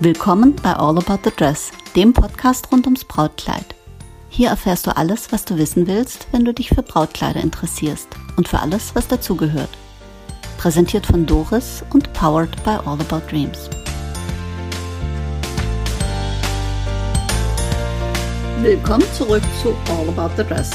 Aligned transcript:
Willkommen 0.00 0.54
bei 0.62 0.74
All 0.74 0.96
About 0.96 1.18
the 1.24 1.32
Dress, 1.36 1.72
dem 1.96 2.12
Podcast 2.12 2.70
rund 2.70 2.86
ums 2.86 3.04
Brautkleid. 3.04 3.64
Hier 4.28 4.50
erfährst 4.50 4.86
du 4.86 4.96
alles, 4.96 5.32
was 5.32 5.44
du 5.44 5.58
wissen 5.58 5.88
willst, 5.88 6.28
wenn 6.30 6.44
du 6.44 6.54
dich 6.54 6.68
für 6.68 6.84
Brautkleider 6.84 7.40
interessierst 7.40 8.06
und 8.36 8.46
für 8.46 8.60
alles, 8.60 8.94
was 8.94 9.08
dazugehört. 9.08 9.70
Präsentiert 10.56 11.04
von 11.04 11.26
Doris 11.26 11.82
und 11.92 12.12
powered 12.12 12.62
by 12.62 12.78
All 12.86 13.00
About 13.00 13.28
Dreams. 13.28 13.68
Willkommen 18.62 19.06
zurück 19.14 19.42
zu 19.60 19.70
All 19.90 20.08
About 20.10 20.40
the 20.40 20.44
Dress. 20.44 20.70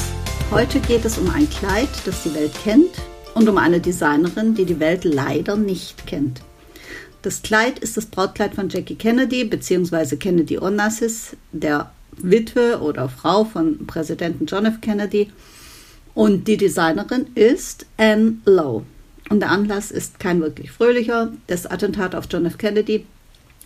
Heute 0.50 0.80
geht 0.80 1.06
es 1.06 1.16
um 1.16 1.30
ein 1.30 1.48
Kleid, 1.48 1.88
das 2.04 2.24
die 2.24 2.34
Welt 2.34 2.52
kennt 2.62 3.00
und 3.32 3.48
um 3.48 3.56
eine 3.56 3.80
Designerin, 3.80 4.54
die 4.54 4.66
die 4.66 4.78
Welt 4.80 5.04
leider 5.04 5.56
nicht 5.56 6.06
kennt. 6.06 6.42
Das 7.24 7.40
Kleid 7.40 7.78
ist 7.78 7.96
das 7.96 8.04
Brautkleid 8.04 8.54
von 8.54 8.68
Jackie 8.68 8.96
Kennedy 8.96 9.44
bzw. 9.44 10.16
Kennedy 10.16 10.58
Onassis, 10.58 11.34
der 11.52 11.90
Witwe 12.18 12.82
oder 12.82 13.08
Frau 13.08 13.44
von 13.44 13.86
Präsidenten 13.86 14.44
John 14.44 14.66
F. 14.66 14.82
Kennedy. 14.82 15.30
Und 16.12 16.46
die 16.46 16.58
Designerin 16.58 17.28
ist 17.34 17.86
Anne 17.96 18.36
Lowe. 18.44 18.84
Und 19.30 19.40
der 19.40 19.50
Anlass 19.50 19.90
ist 19.90 20.20
kein 20.20 20.42
wirklich 20.42 20.70
fröhlicher. 20.70 21.32
Das 21.46 21.64
Attentat 21.64 22.14
auf 22.14 22.26
John 22.28 22.44
F. 22.44 22.58
Kennedy 22.58 23.06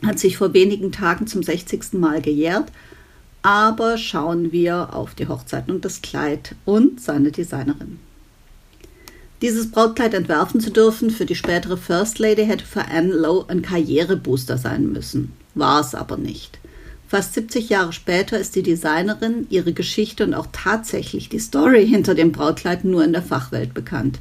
hat 0.06 0.20
sich 0.20 0.36
vor 0.36 0.54
wenigen 0.54 0.92
Tagen 0.92 1.26
zum 1.26 1.42
60. 1.42 1.95
Mal 1.95 2.22
gejährt. 2.22 2.70
Aber 3.42 3.98
schauen 3.98 4.52
wir 4.52 4.95
auf 4.95 5.16
die 5.16 5.26
Hochzeit 5.26 5.68
und 5.68 5.84
das 5.84 6.00
Kleid 6.00 6.54
und 6.64 7.00
seine 7.00 7.32
Designerin. 7.32 7.98
Dieses 9.40 9.70
Brautkleid 9.70 10.14
entwerfen 10.14 10.60
zu 10.60 10.70
dürfen 10.70 11.10
für 11.10 11.24
die 11.24 11.36
spätere 11.36 11.76
First 11.76 12.18
Lady 12.18 12.44
hätte 12.44 12.64
für 12.64 12.86
Anne 12.86 13.12
Lowe 13.12 13.48
ein 13.48 13.62
Karrierebooster 13.62 14.58
sein 14.58 14.90
müssen. 14.90 15.32
War 15.54 15.80
es 15.80 15.94
aber 15.94 16.16
nicht. 16.16 16.58
Fast 17.06 17.34
70 17.34 17.68
Jahre 17.68 17.92
später 17.92 18.38
ist 18.38 18.56
die 18.56 18.64
Designerin, 18.64 19.46
ihre 19.48 19.72
Geschichte 19.72 20.24
und 20.24 20.34
auch 20.34 20.48
tatsächlich 20.52 21.28
die 21.28 21.38
Story 21.38 21.86
hinter 21.86 22.16
dem 22.16 22.32
Brautkleid 22.32 22.84
nur 22.84 23.04
in 23.04 23.12
der 23.12 23.22
Fachwelt 23.22 23.74
bekannt. 23.74 24.18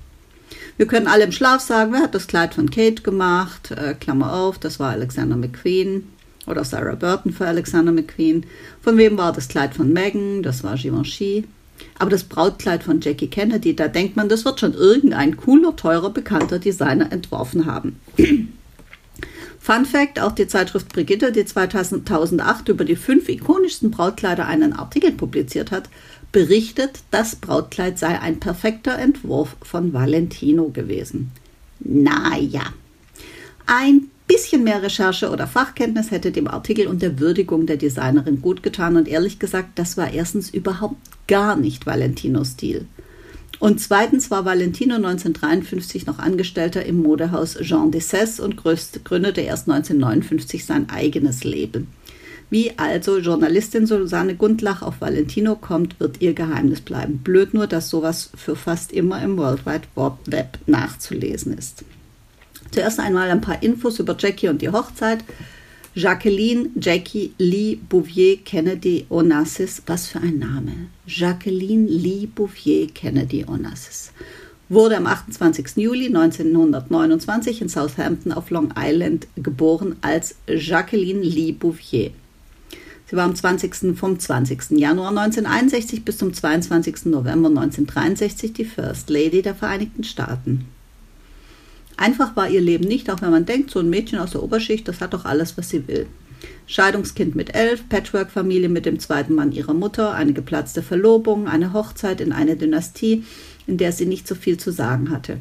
Wir 0.77 0.85
können 0.85 1.07
alle 1.07 1.23
im 1.23 1.31
Schlaf 1.31 1.61
sagen, 1.61 1.93
wer 1.93 2.01
hat 2.01 2.13
das 2.13 2.27
Kleid 2.27 2.53
von 2.53 2.69
Kate 2.69 3.01
gemacht? 3.01 3.71
Äh, 3.71 3.95
Klammer 3.95 4.33
auf, 4.33 4.59
das 4.59 4.79
war 4.79 4.91
Alexander 4.91 5.35
McQueen 5.35 6.07
oder 6.45 6.63
Sarah 6.63 6.95
Burton 6.95 7.33
für 7.33 7.47
Alexander 7.47 7.91
McQueen. 7.91 8.45
Von 8.81 8.97
wem 8.97 9.17
war 9.17 9.33
das 9.33 9.47
Kleid 9.47 9.73
von 9.73 9.91
Megan? 9.91 10.43
Das 10.43 10.63
war 10.63 10.75
Givenchy. 10.75 11.45
Aber 12.00 12.09
das 12.09 12.23
Brautkleid 12.23 12.83
von 12.83 13.02
Jackie 13.02 13.28
Kennedy, 13.28 13.75
da 13.75 13.88
denkt 13.88 14.16
man, 14.16 14.30
das 14.30 14.45
wird 14.45 14.59
schon 14.59 14.73
irgendein 14.73 15.38
cooler, 15.38 15.75
teurer, 15.75 16.09
bekannter 16.09 16.59
Designer 16.59 17.11
entworfen 17.11 17.66
haben. 17.66 18.00
Fun 19.59 19.86
Fact: 19.86 20.19
Auch 20.19 20.31
die 20.31 20.47
Zeitschrift 20.47 20.94
Brigitte, 20.94 21.31
die 21.31 21.44
2008 21.44 22.69
über 22.69 22.86
die 22.86 22.95
fünf 22.95 23.28
ikonischsten 23.28 23.92
Brautkleider 23.92 24.47
einen 24.47 24.73
Artikel 24.73 25.11
publiziert 25.11 25.72
hat, 25.72 25.89
berichtet, 26.31 27.00
das 27.11 27.36
Brautkleid 27.36 27.97
sei 28.00 28.19
ein 28.19 28.39
perfekter 28.39 28.97
Entwurf 28.97 29.58
von 29.62 29.91
Valentino 29.91 30.69
gewesen. 30.69 31.31
Naja, 31.80 32.64
ein 33.66 34.09
bisschen 34.28 34.64
mehr 34.64 34.83
Recherche 34.83 35.30
oder 35.30 35.47
Fachkenntnis 35.47 36.11
hätte 36.11 36.31
dem 36.31 36.47
Artikel 36.47 36.88
und 36.88 37.02
der 37.02 37.20
Würdigung 37.20 37.66
der 37.66 37.78
Designerin 37.78 38.42
gut 38.42 38.61
getan 38.61 38.97
und 38.97 39.08
ehrlich 39.08 39.39
gesagt, 39.39 39.80
das 39.80 39.97
war 39.97 40.11
erstens 40.11 40.50
überhaupt 40.50 40.97
gar 41.28 41.56
nicht 41.56 41.86
Valentinos 41.86 42.52
Stil. 42.52 42.86
Und 43.59 43.81
zweitens 43.81 44.30
war 44.30 44.45
Valentino 44.45 44.95
1953 44.95 46.06
noch 46.06 46.19
Angestellter 46.19 46.86
im 46.86 47.02
Modehaus 47.02 47.57
Jean 47.62 47.91
Dessès 47.91 48.40
und 48.40 48.56
gründete 48.57 49.41
erst 49.41 49.68
1959 49.69 50.63
sein 50.63 50.90
eigenes 50.90 51.44
Label. 51.44 51.88
Wie 52.50 52.78
also 52.78 53.18
Journalistin 53.18 53.88
Susanne 53.88 54.35
Gundlach 54.35 54.81
auf 54.81 55.01
Valentino 55.01 55.56
kommt, 55.56 56.00
wird 56.00 56.22
ihr 56.22 56.34
Geheimnis 56.34 56.81
bleiben. 56.81 57.18
Blöd 57.18 57.53
nur, 57.53 57.68
dass 57.68 57.90
sowas 57.90 58.30
für 58.35 58.56
fast 58.56 58.94
immer 58.94 59.22
im 59.22 59.38
World 59.38 59.66
Wide 59.66 59.88
Web 60.28 60.59
nachzulesen 60.66 61.57
ist. 61.57 61.84
Zuerst 62.72 63.00
einmal 63.00 63.29
ein 63.29 63.41
paar 63.41 63.61
Infos 63.63 64.00
über 64.00 64.16
Jackie 64.17 64.50
und 64.50 64.61
die 64.61 64.69
Hochzeit. 64.69 65.23
Jacqueline 65.95 66.69
Jackie 66.79 67.33
Lee 67.39 67.75
Bouvier 67.89 68.38
Kennedy 68.44 69.05
Onassis. 69.09 69.81
Was 69.88 70.07
für 70.07 70.19
ein 70.19 70.38
Name. 70.38 70.73
Jacqueline 71.07 71.88
Lee 71.88 72.27
Bouvier 72.27 72.88
Kennedy 72.94 73.45
Onassis. 73.47 74.11
Wurde 74.69 74.97
am 74.97 75.07
28. 75.07 75.77
Juli 75.77 76.07
1929 76.07 77.61
in 77.61 77.69
Southampton 77.69 78.31
auf 78.31 78.50
Long 78.50 78.73
Island 78.77 79.27
geboren 79.38 79.95
als 80.01 80.35
Jacqueline 80.47 81.22
Lee 81.22 81.53
Bouvier. 81.53 82.11
Sie 83.09 83.16
war 83.16 83.23
am 83.23 83.35
20. 83.35 83.97
vom 83.97 84.19
20. 84.19 84.72
Januar 84.72 85.09
1961 85.09 86.03
bis 86.03 86.17
zum 86.17 86.33
22. 86.33 87.06
November 87.06 87.47
1963 87.47 88.51
die 88.51 88.66
First 88.66 89.09
Lady 89.09 89.41
der 89.41 89.56
Vereinigten 89.56 90.03
Staaten. 90.03 90.66
Einfach 91.97 92.35
war 92.35 92.50
ihr 92.50 92.62
Leben 92.62 92.88
nicht, 92.88 93.09
auch 93.09 93.22
wenn 93.22 93.31
man 93.31 93.46
denkt, 93.46 93.72
so 93.72 93.80
ein 93.80 93.90
Mädchen 93.90 94.19
aus 94.19 94.31
der 94.31 94.44
Oberschicht, 94.44 94.88
das 94.88 95.02
hat 95.02 95.13
doch 95.13 95.25
alles, 95.25 95.58
was 95.58 95.69
sie 95.69 95.88
will. 95.88 96.08
Scheidungskind 96.68 97.35
mit 97.35 97.56
elf, 97.56 97.90
Patchwork-Familie 97.90 98.69
mit 98.69 98.85
dem 98.85 99.00
zweiten 99.00 99.34
Mann 99.34 99.52
ihrer 99.52 99.74
Mutter, 99.74 100.13
eine 100.13 100.34
geplatzte 100.34 100.84
Verlobung, 100.84 101.47
eine 101.47 101.74
Hochzeit 101.74 102.22
in 102.22 102.31
einer 102.31 102.56
Dynastie, 102.56 103.24
in 103.66 103.78
der 103.78 103.91
sie 103.91 104.06
nicht 104.06 104.28
so 104.28 104.36
viel 104.36 104.57
zu 104.57 104.72
sagen 104.72 105.09
hatte. 105.09 105.38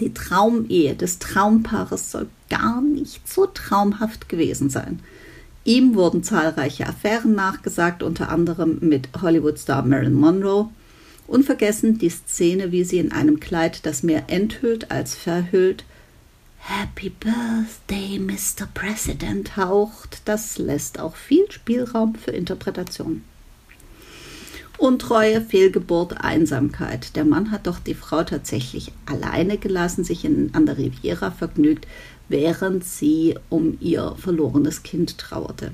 Die 0.00 0.14
Traumehe 0.14 0.94
des 0.94 1.18
Traumpaares 1.18 2.12
soll 2.12 2.28
gar 2.50 2.80
nicht 2.80 3.28
so 3.28 3.46
traumhaft 3.46 4.28
gewesen 4.28 4.70
sein. 4.70 5.00
Ihm 5.64 5.94
wurden 5.94 6.22
zahlreiche 6.22 6.86
Affären 6.86 7.34
nachgesagt, 7.34 8.02
unter 8.02 8.28
anderem 8.28 8.78
mit 8.80 9.08
Hollywood-Star 9.20 9.82
Marilyn 9.84 10.14
Monroe. 10.14 10.68
Unvergessen 11.26 11.98
die 11.98 12.10
Szene, 12.10 12.70
wie 12.72 12.84
sie 12.84 12.98
in 12.98 13.12
einem 13.12 13.40
Kleid, 13.40 13.84
das 13.84 14.02
mehr 14.02 14.24
enthüllt 14.28 14.90
als 14.90 15.14
verhüllt, 15.14 15.84
Happy 16.58 17.10
Birthday, 17.10 18.18
Mr. 18.18 18.66
President 18.74 19.56
haucht. 19.56 20.22
Das 20.24 20.58
lässt 20.58 20.98
auch 20.98 21.14
viel 21.14 21.50
Spielraum 21.50 22.16
für 22.16 22.32
Interpretation. 22.32 23.22
Untreue, 24.76 25.40
Fehlgeburt, 25.40 26.20
Einsamkeit. 26.20 27.14
Der 27.14 27.24
Mann 27.24 27.50
hat 27.52 27.68
doch 27.68 27.78
die 27.78 27.94
Frau 27.94 28.24
tatsächlich 28.24 28.92
alleine 29.06 29.58
gelassen, 29.58 30.02
sich 30.02 30.24
in, 30.24 30.54
an 30.54 30.66
der 30.66 30.76
Riviera 30.76 31.30
vergnügt, 31.30 31.86
während 32.28 32.84
sie 32.84 33.36
um 33.48 33.78
ihr 33.80 34.16
verlorenes 34.18 34.82
Kind 34.82 35.18
trauerte. 35.18 35.70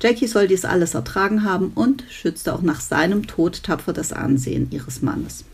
Jackie 0.00 0.26
soll 0.26 0.48
dies 0.48 0.64
alles 0.64 0.94
ertragen 0.94 1.44
haben 1.44 1.72
und 1.74 2.04
schützte 2.10 2.52
auch 2.54 2.62
nach 2.62 2.80
seinem 2.80 3.26
Tod 3.26 3.62
tapfer 3.62 3.92
das 3.92 4.12
Ansehen 4.12 4.68
ihres 4.70 5.02
Mannes. 5.02 5.44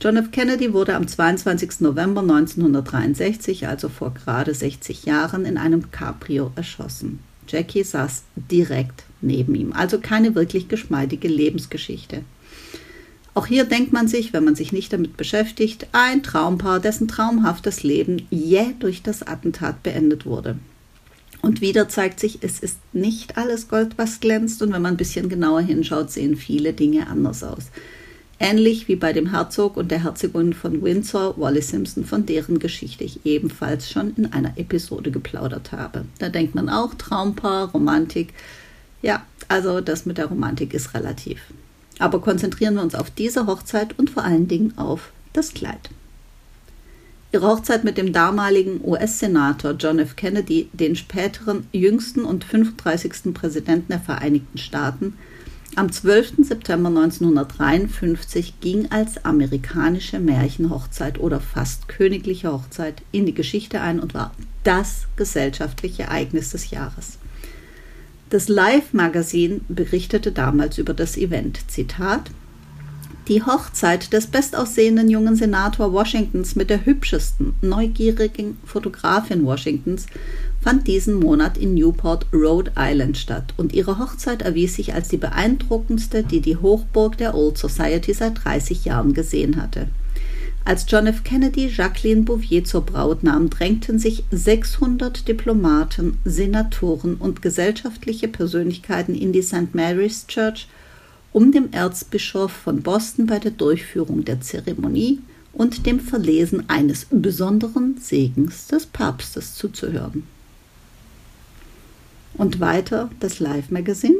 John 0.00 0.16
F. 0.16 0.32
Kennedy 0.32 0.72
wurde 0.72 0.96
am 0.96 1.06
22. 1.06 1.80
November 1.80 2.22
1963, 2.22 3.68
also 3.68 3.88
vor 3.88 4.12
gerade 4.12 4.52
60 4.52 5.04
Jahren, 5.04 5.44
in 5.44 5.56
einem 5.56 5.92
Cabrio 5.92 6.50
erschossen. 6.56 7.20
Jackie 7.46 7.84
saß 7.84 8.22
direkt 8.34 9.04
neben 9.20 9.54
ihm, 9.54 9.72
also 9.72 9.98
keine 10.00 10.34
wirklich 10.34 10.68
geschmeidige 10.68 11.28
Lebensgeschichte. 11.28 12.22
Auch 13.34 13.46
hier 13.46 13.64
denkt 13.64 13.92
man 13.92 14.08
sich, 14.08 14.32
wenn 14.32 14.44
man 14.44 14.56
sich 14.56 14.72
nicht 14.72 14.92
damit 14.92 15.16
beschäftigt, 15.16 15.86
ein 15.92 16.22
Traumpaar, 16.22 16.80
dessen 16.80 17.08
traumhaftes 17.08 17.82
Leben 17.82 18.26
jäh 18.30 18.74
durch 18.78 19.02
das 19.02 19.22
Attentat 19.22 19.82
beendet 19.82 20.26
wurde. 20.26 20.56
Und 21.42 21.60
wieder 21.60 21.88
zeigt 21.88 22.20
sich, 22.20 22.38
es 22.42 22.60
ist 22.60 22.78
nicht 22.92 23.36
alles 23.36 23.68
Gold, 23.68 23.98
was 23.98 24.20
glänzt. 24.20 24.62
Und 24.62 24.72
wenn 24.72 24.80
man 24.80 24.94
ein 24.94 24.96
bisschen 24.96 25.28
genauer 25.28 25.60
hinschaut, 25.60 26.10
sehen 26.10 26.36
viele 26.36 26.72
Dinge 26.72 27.08
anders 27.08 27.42
aus. 27.42 27.64
Ähnlich 28.38 28.88
wie 28.88 28.96
bei 28.96 29.12
dem 29.12 29.30
Herzog 29.30 29.76
und 29.76 29.90
der 29.90 30.02
Herzogin 30.04 30.52
von 30.52 30.82
Windsor, 30.82 31.38
Wally 31.38 31.62
Simpson, 31.62 32.04
von 32.04 32.26
deren 32.26 32.58
Geschichte 32.58 33.04
ich 33.04 33.26
ebenfalls 33.26 33.90
schon 33.90 34.14
in 34.16 34.32
einer 34.32 34.56
Episode 34.56 35.10
geplaudert 35.10 35.72
habe. 35.72 36.04
Da 36.18 36.28
denkt 36.28 36.54
man 36.54 36.68
auch 36.68 36.94
Traumpaar, 36.94 37.70
Romantik. 37.70 38.32
Ja, 39.00 39.24
also 39.48 39.80
das 39.80 40.06
mit 40.06 40.18
der 40.18 40.26
Romantik 40.26 40.74
ist 40.74 40.94
relativ. 40.94 41.40
Aber 41.98 42.20
konzentrieren 42.20 42.74
wir 42.74 42.82
uns 42.82 42.94
auf 42.94 43.10
diese 43.10 43.46
Hochzeit 43.46 43.98
und 43.98 44.10
vor 44.10 44.24
allen 44.24 44.48
Dingen 44.48 44.76
auf 44.78 45.12
das 45.32 45.54
Kleid. 45.54 45.90
Ihre 47.32 47.46
Hochzeit 47.46 47.82
mit 47.82 47.96
dem 47.96 48.12
damaligen 48.12 48.82
US-Senator 48.84 49.72
John 49.72 49.98
F. 49.98 50.16
Kennedy, 50.16 50.68
den 50.74 50.94
späteren 50.94 51.66
jüngsten 51.72 52.26
und 52.26 52.44
35. 52.44 53.32
Präsidenten 53.32 53.88
der 53.88 54.00
Vereinigten 54.00 54.58
Staaten, 54.58 55.16
am 55.74 55.90
12. 55.90 56.44
September 56.46 56.90
1953 56.90 58.60
ging 58.60 58.90
als 58.90 59.24
amerikanische 59.24 60.18
Märchenhochzeit 60.18 61.18
oder 61.18 61.40
fast 61.40 61.88
königliche 61.88 62.52
Hochzeit 62.52 63.00
in 63.10 63.24
die 63.24 63.32
Geschichte 63.32 63.80
ein 63.80 63.98
und 63.98 64.12
war 64.12 64.32
das 64.64 65.06
gesellschaftliche 65.16 66.02
Ereignis 66.02 66.50
des 66.50 66.70
Jahres. 66.70 67.16
Das 68.28 68.48
Live-Magazin 68.48 69.62
berichtete 69.68 70.32
damals 70.32 70.76
über 70.76 70.92
das 70.92 71.16
Event. 71.16 71.70
Zitat: 71.70 72.30
die 73.28 73.42
Hochzeit 73.42 74.12
des 74.12 74.26
bestaussehenden 74.26 75.08
jungen 75.08 75.36
Senator 75.36 75.92
Washingtons 75.92 76.56
mit 76.56 76.70
der 76.70 76.84
hübschesten, 76.84 77.54
neugierigen 77.60 78.56
Fotografin 78.64 79.44
Washingtons 79.44 80.06
fand 80.60 80.86
diesen 80.86 81.14
Monat 81.14 81.56
in 81.56 81.74
Newport, 81.74 82.26
Rhode 82.32 82.72
Island 82.76 83.16
statt 83.16 83.54
und 83.56 83.72
ihre 83.72 83.98
Hochzeit 83.98 84.42
erwies 84.42 84.74
sich 84.74 84.94
als 84.94 85.08
die 85.08 85.16
beeindruckendste, 85.16 86.22
die 86.22 86.40
die 86.40 86.56
Hochburg 86.56 87.16
der 87.18 87.34
Old 87.34 87.58
Society 87.58 88.12
seit 88.12 88.44
30 88.44 88.84
Jahren 88.84 89.12
gesehen 89.12 89.60
hatte. 89.60 89.88
Als 90.64 90.86
John 90.88 91.08
F. 91.08 91.24
Kennedy 91.24 91.66
Jacqueline 91.66 92.22
Bouvier 92.22 92.64
zur 92.64 92.82
Braut 92.82 93.24
nahm, 93.24 93.50
drängten 93.50 93.98
sich 93.98 94.22
600 94.30 95.26
Diplomaten, 95.26 96.18
Senatoren 96.24 97.16
und 97.16 97.42
gesellschaftliche 97.42 98.28
Persönlichkeiten 98.28 99.16
in 99.16 99.32
die 99.32 99.42
St. 99.42 99.74
Mary's 99.74 100.26
Church, 100.28 100.68
um 101.32 101.52
dem 101.52 101.72
Erzbischof 101.72 102.52
von 102.52 102.82
Boston 102.82 103.26
bei 103.26 103.38
der 103.38 103.52
Durchführung 103.52 104.24
der 104.24 104.40
Zeremonie 104.40 105.20
und 105.52 105.86
dem 105.86 106.00
Verlesen 106.00 106.68
eines 106.68 107.06
besonderen 107.10 107.96
Segens 107.98 108.66
des 108.66 108.86
Papstes 108.86 109.54
zuzuhören. 109.54 110.24
Und 112.34 112.60
weiter 112.60 113.10
das 113.20 113.40
Live-Magazin. 113.40 114.16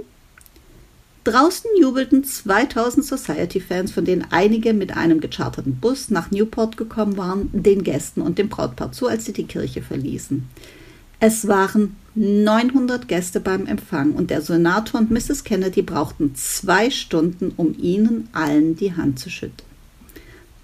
Draußen 1.25 1.70
jubelten 1.81 2.25
2000 2.25 3.06
Society-Fans, 3.06 3.93
von 3.93 4.05
denen 4.05 4.26
einige 4.31 4.75
mit 4.75 4.97
einem 4.97 5.20
gecharterten 5.20 5.76
Bus 5.76 6.11
nach 6.11 6.31
Newport 6.31 6.76
gekommen 6.76 7.17
waren, 7.17 7.49
den 7.53 7.85
Gästen 7.85 8.20
und 8.20 8.38
dem 8.38 8.49
Brautpaar 8.49 8.93
zu, 8.93 9.06
als 9.06 9.25
sie 9.25 9.32
die 9.32 9.47
Kirche 9.47 9.82
verließen. 9.82 10.49
Es 11.20 11.47
waren 11.47 11.97
900 12.14 13.09
Gäste 13.09 13.41
beim 13.41 13.67
Empfang 13.67 14.12
und 14.12 14.31
der 14.31 14.43
Senator 14.43 15.00
und 15.00 15.11
Mrs. 15.11 15.44
Kennedy 15.44 15.81
brauchten 15.81 16.35
zwei 16.35 16.91
Stunden, 16.91 17.53
um 17.56 17.75
ihnen 17.79 18.29
allen 18.32 18.76
die 18.76 18.94
Hand 18.94 19.19
zu 19.19 19.31
schütteln. 19.31 19.69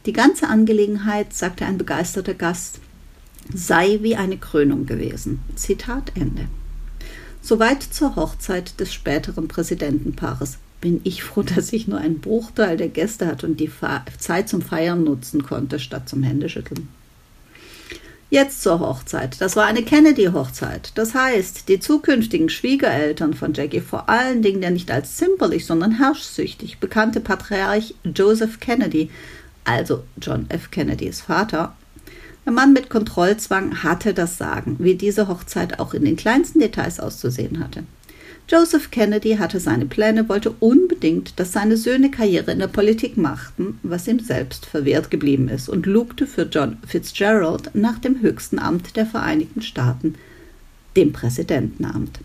Die 0.05 0.13
ganze 0.13 0.49
Angelegenheit, 0.49 1.33
sagte 1.33 1.65
ein 1.65 1.79
begeisterter 1.79 2.35
Gast, 2.35 2.81
sei 3.53 3.99
wie 4.03 4.17
eine 4.17 4.37
Krönung 4.37 4.85
gewesen. 4.85 5.41
Zitat 5.55 6.13
Ende. 6.15 6.49
Soweit 7.41 7.83
zur 7.83 8.17
Hochzeit 8.17 8.79
des 8.79 8.93
späteren 8.93 9.49
Präsidentenpaares. 9.49 10.59
Bin 10.83 11.01
ich 11.05 11.25
froh, 11.25 11.43
dass 11.43 11.73
ich 11.73 11.89
nur 11.89 11.99
einen 11.99 12.21
Bruchteil 12.21 12.77
der 12.77 12.89
Gäste 12.89 13.27
hatte 13.27 13.47
und 13.47 13.59
die 13.59 13.71
Zeit 14.19 14.49
zum 14.49 14.61
Feiern 14.61 15.03
nutzen 15.03 15.43
konnte, 15.43 15.79
statt 15.79 16.09
zum 16.09 16.23
Händeschütteln. 16.23 16.89
Jetzt 18.31 18.63
zur 18.63 18.81
Hochzeit. 18.81 19.41
Das 19.41 19.57
war 19.57 19.65
eine 19.65 19.83
Kennedy-Hochzeit. 19.83 20.93
Das 20.97 21.15
heißt, 21.15 21.67
die 21.69 21.81
zukünftigen 21.81 22.51
Schwiegereltern 22.51 23.33
von 23.33 23.55
Jackie, 23.55 23.81
vor 23.81 24.11
allen 24.11 24.43
Dingen 24.43 24.61
der 24.61 24.71
nicht 24.71 24.91
als 24.91 25.17
zimperlich, 25.17 25.65
sondern 25.65 25.93
herrschsüchtig 25.93 26.79
bekannte 26.79 27.21
Patriarch 27.21 27.95
Joseph 28.05 28.61
Kennedy, 28.61 29.11
also 29.65 30.05
John 30.21 30.45
F. 30.51 30.71
Kennedys 30.71 31.23
Vater, 31.23 31.75
der 32.45 32.53
Mann 32.53 32.75
mit 32.75 32.91
Kontrollzwang 32.91 33.83
hatte 33.83 34.15
das 34.15 34.39
Sagen, 34.39 34.77
wie 34.79 34.95
diese 34.95 35.29
Hochzeit 35.29 35.81
auch 35.81 35.95
in 35.95 36.05
den 36.05 36.17
kleinsten 36.17 36.61
Details 36.61 37.01
auszusehen 37.01 37.63
hatte. 37.63 37.85
Joseph 38.51 38.91
Kennedy 38.91 39.37
hatte 39.37 39.61
seine 39.61 39.85
Pläne, 39.85 40.31
wollte 40.31 40.55
unbedingt, 40.59 41.39
dass 41.39 41.53
seine 41.53 41.77
Söhne 41.77 42.11
Karriere 42.11 42.51
in 42.51 42.61
der 42.61 42.69
Politik 42.69 43.19
machten, 43.19 43.79
was 43.83 44.09
ihm 44.09 44.21
selbst 44.21 44.65
verwehrt 44.65 45.11
geblieben 45.11 45.51
ist, 45.51 45.69
und 45.69 45.85
lugte 45.85 46.27
für 46.27 46.45
John 46.45 46.79
Fitzgerald 46.87 47.75
nach 47.75 47.99
dem 47.99 48.23
höchsten 48.23 48.59
Amt 48.59 48.97
der 48.97 49.05
Vereinigten 49.05 49.61
Staaten, 49.61 50.15
dem 50.97 51.13
Präsidentenamt. 51.13 52.21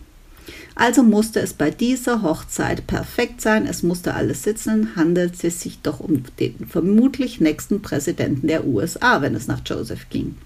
Also 0.74 1.02
musste 1.02 1.40
es 1.40 1.52
bei 1.52 1.70
dieser 1.70 2.22
Hochzeit 2.22 2.86
perfekt 2.86 3.42
sein, 3.42 3.66
es 3.66 3.82
musste 3.82 4.14
alles 4.14 4.42
sitzen, 4.42 4.96
handelt 4.96 5.44
es 5.44 5.60
sich 5.60 5.80
doch 5.82 6.00
um 6.00 6.24
den 6.40 6.66
vermutlich 6.66 7.40
nächsten 7.40 7.82
Präsidenten 7.82 8.46
der 8.46 8.66
USA, 8.66 9.20
wenn 9.20 9.34
es 9.34 9.46
nach 9.46 9.60
Joseph 9.64 10.08
ging. 10.08 10.36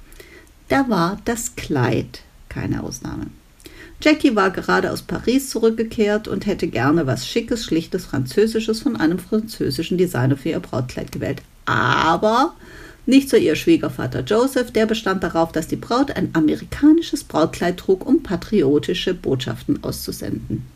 Da 0.68 0.88
war 0.88 1.18
das 1.24 1.54
Kleid 1.54 2.22
keine 2.48 2.82
Ausnahme. 2.82 3.28
Jackie 4.00 4.36
war 4.36 4.50
gerade 4.50 4.92
aus 4.92 5.02
Paris 5.02 5.50
zurückgekehrt 5.50 6.28
und 6.28 6.46
hätte 6.46 6.68
gerne 6.68 7.06
was 7.06 7.26
Schickes, 7.26 7.64
Schlichtes, 7.64 8.04
Französisches 8.04 8.80
von 8.80 8.94
einem 8.94 9.18
französischen 9.18 9.98
Designer 9.98 10.36
für 10.36 10.50
ihr 10.50 10.60
Brautkleid 10.60 11.10
gewählt. 11.10 11.42
Aber 11.66 12.54
nicht 13.06 13.28
so 13.28 13.36
ihr 13.36 13.56
Schwiegervater 13.56 14.20
Joseph, 14.20 14.70
der 14.70 14.86
bestand 14.86 15.24
darauf, 15.24 15.50
dass 15.50 15.66
die 15.66 15.76
Braut 15.76 16.12
ein 16.12 16.30
amerikanisches 16.34 17.24
Brautkleid 17.24 17.78
trug, 17.78 18.06
um 18.06 18.22
patriotische 18.22 19.14
Botschaften 19.14 19.82
auszusenden. 19.82 20.66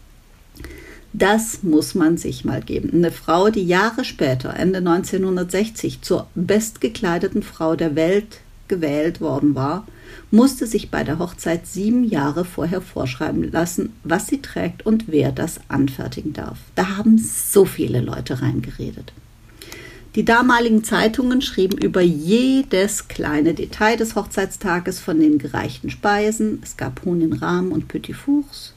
Das 1.12 1.62
muss 1.62 1.94
man 1.94 2.16
sich 2.16 2.44
mal 2.44 2.62
geben. 2.62 2.90
Eine 2.92 3.12
Frau, 3.12 3.50
die 3.50 3.66
Jahre 3.66 4.04
später, 4.04 4.56
Ende 4.56 4.78
1960, 4.78 6.00
zur 6.00 6.26
bestgekleideten 6.34 7.42
Frau 7.42 7.76
der 7.76 7.94
Welt 7.94 8.40
gewählt 8.66 9.20
worden 9.20 9.54
war, 9.54 9.86
musste 10.31 10.66
sich 10.66 10.90
bei 10.90 11.04
der 11.04 11.19
Hochzeit 11.19 11.66
sieben 11.66 12.04
Jahre 12.04 12.44
vorher 12.44 12.81
vorschreiben 12.81 13.50
lassen, 13.50 13.93
was 14.04 14.26
sie 14.26 14.40
trägt 14.40 14.87
und 14.87 15.04
wer 15.08 15.32
das 15.32 15.60
anfertigen 15.69 16.32
darf. 16.32 16.58
Da 16.75 16.96
haben 16.96 17.19
so 17.19 17.64
viele 17.64 18.00
Leute 18.00 18.40
reingeredet. 18.40 19.12
Die 20.14 20.25
damaligen 20.26 20.84
Zeitungen 20.84 21.40
schrieben 21.40 21.78
über 21.78 22.02
jedes 22.02 23.08
kleine 23.08 23.54
Detail 23.54 23.96
des 23.96 24.14
Hochzeitstages 24.14 25.00
von 25.00 25.19
den 25.19 25.38
gereichten 25.38 25.88
Speisen, 25.88 26.60
es 26.62 26.76
gab 26.76 27.05
Huhn 27.05 27.20
in 27.22 27.32
Rahmen 27.32 27.72
und 27.72 27.88
Petit 27.88 28.16
Fours, 28.16 28.75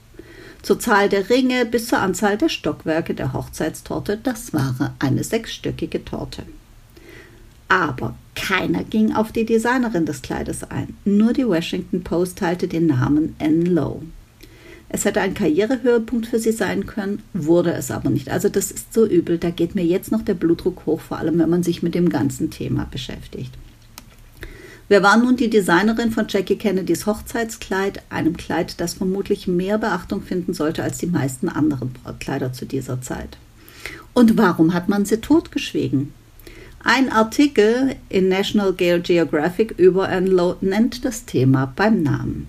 zur 0.62 0.80
Zahl 0.80 1.10
der 1.10 1.30
Ringe 1.30 1.66
bis 1.66 1.88
zur 1.88 2.00
Anzahl 2.00 2.38
der 2.38 2.50
Stockwerke 2.50 3.14
der 3.14 3.34
Hochzeitstorte, 3.34 4.18
das 4.18 4.54
war 4.54 4.96
eine 5.00 5.26
sechsstöckige 5.26 6.06
Torte. 6.06 6.44
Aber 7.68 8.16
keiner 8.36 8.84
ging 8.84 9.14
auf 9.14 9.32
die 9.32 9.46
Designerin 9.46 10.06
des 10.06 10.22
Kleides 10.22 10.64
ein. 10.64 10.96
Nur 11.04 11.34
die 11.34 11.48
Washington 11.48 12.04
Post 12.04 12.38
teilte 12.38 12.68
den 12.68 12.88
Namen 12.88 13.36
Anne 13.40 13.64
Lowe. 13.64 14.04
Es 14.88 15.04
hätte 15.04 15.20
ein 15.20 15.34
Karrierehöhepunkt 15.34 16.28
für 16.28 16.40
sie 16.40 16.52
sein 16.52 16.86
können, 16.86 17.24
wurde 17.34 17.74
es 17.74 17.90
aber 17.90 18.10
nicht. 18.10 18.30
Also 18.30 18.50
das 18.50 18.72
ist 18.72 18.94
so 18.94 19.06
übel, 19.06 19.38
da 19.38 19.50
geht 19.50 19.74
mir 19.74 19.84
jetzt 19.84 20.12
noch 20.12 20.22
der 20.22 20.36
Blutdruck 20.36 20.86
hoch, 20.86 21.02
vor 21.02 21.18
allem 21.18 21.40
wenn 21.40 21.50
man 21.50 21.64
sich 21.64 21.82
mit 21.82 21.96
dem 21.96 22.10
ganzen 22.10 22.52
Thema 22.52 22.88
beschäftigt. 22.90 23.52
Wer 24.88 25.02
war 25.02 25.18
nun 25.18 25.36
die 25.36 25.50
Designerin 25.50 26.12
von 26.12 26.28
Jackie 26.30 26.58
Kennedys 26.58 27.08
Hochzeitskleid, 27.08 28.04
einem 28.12 28.38
Kleid, 28.38 28.80
das 28.80 28.94
vermutlich 28.94 29.48
mehr 29.48 29.80
Beachtung 29.80 30.22
finden 30.22 30.54
sollte 30.54 30.84
als 30.84 31.00
die 31.00 31.08
meisten 31.08 31.50
anderen 31.50 31.92
Brautkleider 31.92 32.54
zu 32.54 32.68
dieser 32.68 33.02
Zeit? 33.02 33.38
Und 34.14 34.38
warum 34.38 34.76
hat 34.76 34.88
man 34.88 35.06
sie 35.06 35.18
totgeschwiegen? 35.18 36.14
Ein 36.88 37.12
Artikel 37.12 37.96
in 38.10 38.30
National 38.30 38.72
Geographic 38.72 39.74
über 39.80 40.08
Anne 40.08 40.30
Lowe 40.30 40.58
nennt 40.62 41.04
das 41.04 41.26
Thema 41.26 41.74
beim 41.76 42.04
Namen. 42.04 42.48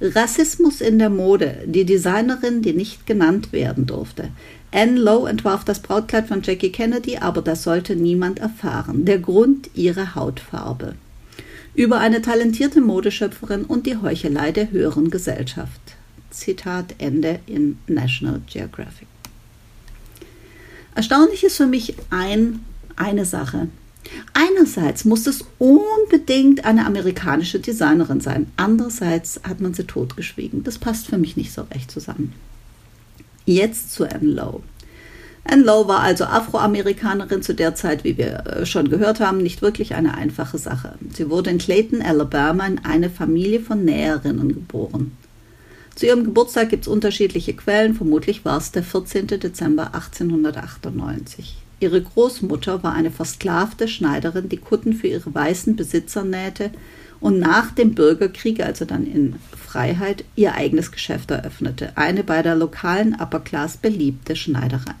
Rassismus 0.00 0.80
in 0.80 1.00
der 1.00 1.10
Mode, 1.10 1.64
die 1.66 1.84
Designerin, 1.84 2.62
die 2.62 2.72
nicht 2.72 3.08
genannt 3.08 3.52
werden 3.52 3.84
durfte. 3.86 4.28
Anne 4.70 4.96
Lowe 4.96 5.28
entwarf 5.28 5.64
das 5.64 5.80
Brautkleid 5.80 6.28
von 6.28 6.42
Jackie 6.42 6.70
Kennedy, 6.70 7.16
aber 7.16 7.42
das 7.42 7.64
sollte 7.64 7.96
niemand 7.96 8.38
erfahren. 8.38 9.04
Der 9.04 9.18
Grund 9.18 9.70
ihre 9.74 10.14
Hautfarbe. 10.14 10.94
Über 11.74 11.98
eine 11.98 12.22
talentierte 12.22 12.80
Modeschöpferin 12.80 13.64
und 13.64 13.86
die 13.86 13.96
Heuchelei 13.96 14.52
der 14.52 14.70
höheren 14.70 15.10
Gesellschaft. 15.10 15.80
Zitat 16.30 16.94
Ende 16.98 17.40
in 17.46 17.76
National 17.88 18.40
Geographic. 18.46 19.08
Erstaunlich 20.94 21.42
ist 21.42 21.56
für 21.56 21.66
mich 21.66 21.96
ein, 22.10 22.60
eine 22.96 23.24
Sache. 23.24 23.68
Einerseits 24.32 25.04
muss 25.04 25.26
es 25.26 25.44
unbedingt 25.58 26.64
eine 26.64 26.86
amerikanische 26.86 27.60
Designerin 27.60 28.20
sein, 28.20 28.46
andererseits 28.56 29.40
hat 29.46 29.60
man 29.60 29.74
sie 29.74 29.84
totgeschwiegen. 29.84 30.64
Das 30.64 30.78
passt 30.78 31.06
für 31.06 31.18
mich 31.18 31.36
nicht 31.36 31.52
so 31.52 31.62
recht 31.62 31.90
zusammen. 31.90 32.32
Jetzt 33.44 33.92
zu 33.92 34.04
Anne 34.04 34.30
Lowe. 34.30 34.62
Anne 35.44 35.64
Lowe 35.64 35.88
war 35.88 36.00
also 36.00 36.24
Afroamerikanerin 36.24 37.42
zu 37.42 37.54
der 37.54 37.74
Zeit, 37.74 38.04
wie 38.04 38.18
wir 38.18 38.46
äh, 38.46 38.66
schon 38.66 38.90
gehört 38.90 39.20
haben, 39.20 39.38
nicht 39.38 39.62
wirklich 39.62 39.94
eine 39.94 40.14
einfache 40.14 40.58
Sache. 40.58 40.94
Sie 41.14 41.30
wurde 41.30 41.50
in 41.50 41.58
Clayton, 41.58 42.02
Alabama, 42.02 42.66
in 42.66 42.78
eine 42.84 43.10
Familie 43.10 43.60
von 43.60 43.84
Näherinnen 43.84 44.48
geboren. 44.48 45.12
Zu 45.94 46.06
ihrem 46.06 46.24
Geburtstag 46.24 46.70
gibt 46.70 46.84
es 46.84 46.88
unterschiedliche 46.88 47.54
Quellen, 47.54 47.94
vermutlich 47.94 48.44
war 48.44 48.58
es 48.58 48.70
der 48.72 48.82
14. 48.82 49.26
Dezember 49.26 49.94
1898. 49.94 51.59
Ihre 51.80 52.02
Großmutter 52.02 52.82
war 52.82 52.92
eine 52.92 53.10
versklavte 53.10 53.88
Schneiderin, 53.88 54.50
die 54.50 54.58
Kutten 54.58 54.92
für 54.92 55.08
ihre 55.08 55.34
weißen 55.34 55.76
Besitzer 55.76 56.24
nähte 56.24 56.70
und 57.20 57.38
nach 57.38 57.70
dem 57.72 57.94
Bürgerkrieg, 57.94 58.60
also 58.60 58.84
dann 58.84 59.06
in 59.06 59.36
Freiheit, 59.56 60.24
ihr 60.36 60.54
eigenes 60.54 60.92
Geschäft 60.92 61.30
eröffnete, 61.30 61.96
eine 61.96 62.22
bei 62.22 62.42
der 62.42 62.54
lokalen 62.54 63.14
Upper 63.14 63.40
Class 63.40 63.78
beliebte 63.78 64.36
Schneiderei. 64.36 64.94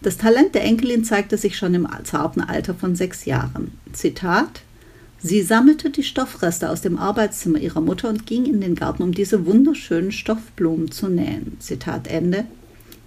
Das 0.00 0.16
Talent 0.16 0.54
der 0.54 0.62
Enkelin 0.62 1.02
zeigte 1.02 1.36
sich 1.36 1.56
schon 1.56 1.74
im 1.74 1.88
zarten 2.04 2.40
Alter 2.40 2.74
von 2.74 2.94
sechs 2.94 3.24
Jahren. 3.24 3.72
Zitat 3.92 4.62
Sie 5.20 5.42
sammelte 5.42 5.90
die 5.90 6.04
Stoffreste 6.04 6.70
aus 6.70 6.80
dem 6.80 6.96
Arbeitszimmer 6.96 7.58
ihrer 7.58 7.80
Mutter 7.80 8.08
und 8.08 8.24
ging 8.24 8.46
in 8.46 8.60
den 8.60 8.76
Garten, 8.76 9.02
um 9.02 9.12
diese 9.12 9.46
wunderschönen 9.46 10.12
Stoffblumen 10.12 10.92
zu 10.92 11.08
nähen. 11.08 11.56
Zitat 11.58 12.06
Ende 12.06 12.44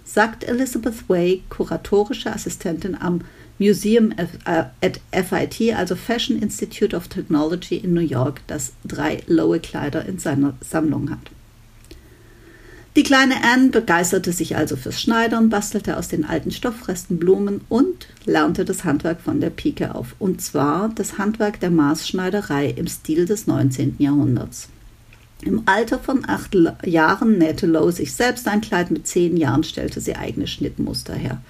sagt 0.04 0.44
Elizabeth 0.44 1.08
Way, 1.08 1.42
kuratorische 1.48 2.32
Assistentin 2.32 2.94
am 2.94 3.22
Museum 3.58 4.12
äh, 4.12 4.64
at 4.80 5.00
FIT, 5.12 5.74
also 5.74 5.94
Fashion 5.94 6.40
Institute 6.40 6.96
of 6.96 7.08
Technology 7.08 7.76
in 7.76 7.94
New 7.94 8.00
York, 8.00 8.40
das 8.46 8.72
drei 8.84 9.22
Lowe-Kleider 9.26 10.04
in 10.06 10.18
seiner 10.18 10.54
Sammlung 10.60 11.10
hat. 11.10 11.30
Die 12.94 13.04
kleine 13.04 13.36
Anne 13.42 13.70
begeisterte 13.70 14.32
sich 14.32 14.56
also 14.56 14.76
fürs 14.76 15.00
Schneidern, 15.00 15.48
bastelte 15.48 15.96
aus 15.96 16.08
den 16.08 16.26
alten 16.26 16.50
Stoffresten 16.50 17.18
Blumen 17.18 17.62
und 17.70 18.06
lernte 18.26 18.66
das 18.66 18.84
Handwerk 18.84 19.22
von 19.22 19.40
der 19.40 19.48
Pike 19.48 19.94
auf. 19.94 20.14
Und 20.18 20.42
zwar 20.42 20.90
das 20.94 21.16
Handwerk 21.16 21.58
der 21.60 21.70
Maßschneiderei 21.70 22.68
im 22.68 22.86
Stil 22.86 23.24
des 23.24 23.46
19. 23.46 23.96
Jahrhunderts. 23.98 24.68
Im 25.42 25.62
Alter 25.66 25.98
von 25.98 26.24
acht 26.28 26.56
Jahren 26.84 27.36
nähte 27.38 27.66
Lowe 27.66 27.90
sich 27.90 28.14
selbst 28.14 28.46
ein 28.46 28.60
Kleid, 28.60 28.92
mit 28.92 29.08
zehn 29.08 29.36
Jahren 29.36 29.64
stellte 29.64 30.00
sie 30.00 30.14
eigene 30.14 30.46
Schnittmuster 30.46 31.14
her. 31.14 31.42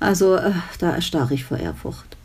Also 0.00 0.34
äh, 0.34 0.52
da 0.80 0.90
erstarre 0.94 1.34
ich 1.34 1.44
vor 1.44 1.58
Ehrfurcht. 1.58 2.16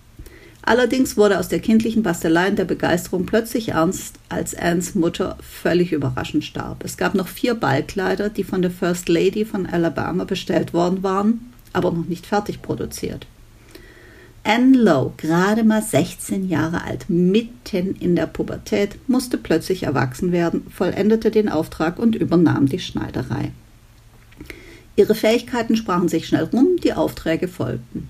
Allerdings 0.63 1.15
wurde 1.15 1.37
aus 1.37 1.47
der 1.47 1.59
kindlichen 1.59 2.01
Bastelei 2.01 2.49
und 2.49 2.57
der 2.57 2.65
Begeisterung 2.65 3.27
plötzlich 3.27 3.69
ernst, 3.69 4.15
als 4.29 4.55
Annes 4.55 4.95
Mutter 4.95 5.37
völlig 5.41 5.91
überraschend 5.91 6.43
starb. 6.43 6.83
Es 6.83 6.97
gab 6.97 7.13
noch 7.13 7.27
vier 7.27 7.53
Ballkleider, 7.53 8.29
die 8.29 8.43
von 8.43 8.63
der 8.63 8.71
First 8.71 9.07
Lady 9.07 9.45
von 9.45 9.67
Alabama 9.67 10.23
bestellt 10.23 10.73
worden 10.73 11.03
waren, 11.03 11.53
aber 11.71 11.91
noch 11.91 12.07
nicht 12.07 12.25
fertig 12.25 12.63
produziert. 12.63 13.27
Anne 14.47 14.77
Lowe, 14.77 15.11
gerade 15.17 15.63
mal 15.63 15.81
16 15.81 16.47
Jahre 16.47 16.83
alt, 16.83 17.09
mitten 17.09 17.95
in 17.95 18.15
der 18.15 18.27
Pubertät, 18.27 18.91
musste 19.07 19.39
plötzlich 19.39 19.81
erwachsen 19.81 20.31
werden, 20.31 20.67
vollendete 20.69 21.31
den 21.31 21.49
Auftrag 21.49 21.97
und 21.97 22.13
übernahm 22.13 22.67
die 22.67 22.77
Schneiderei. 22.77 23.51
Ihre 24.95 25.15
Fähigkeiten 25.15 25.75
sprachen 25.75 26.09
sich 26.09 26.27
schnell 26.27 26.43
rum, 26.43 26.77
die 26.83 26.93
Aufträge 26.93 27.47
folgten. 27.47 28.07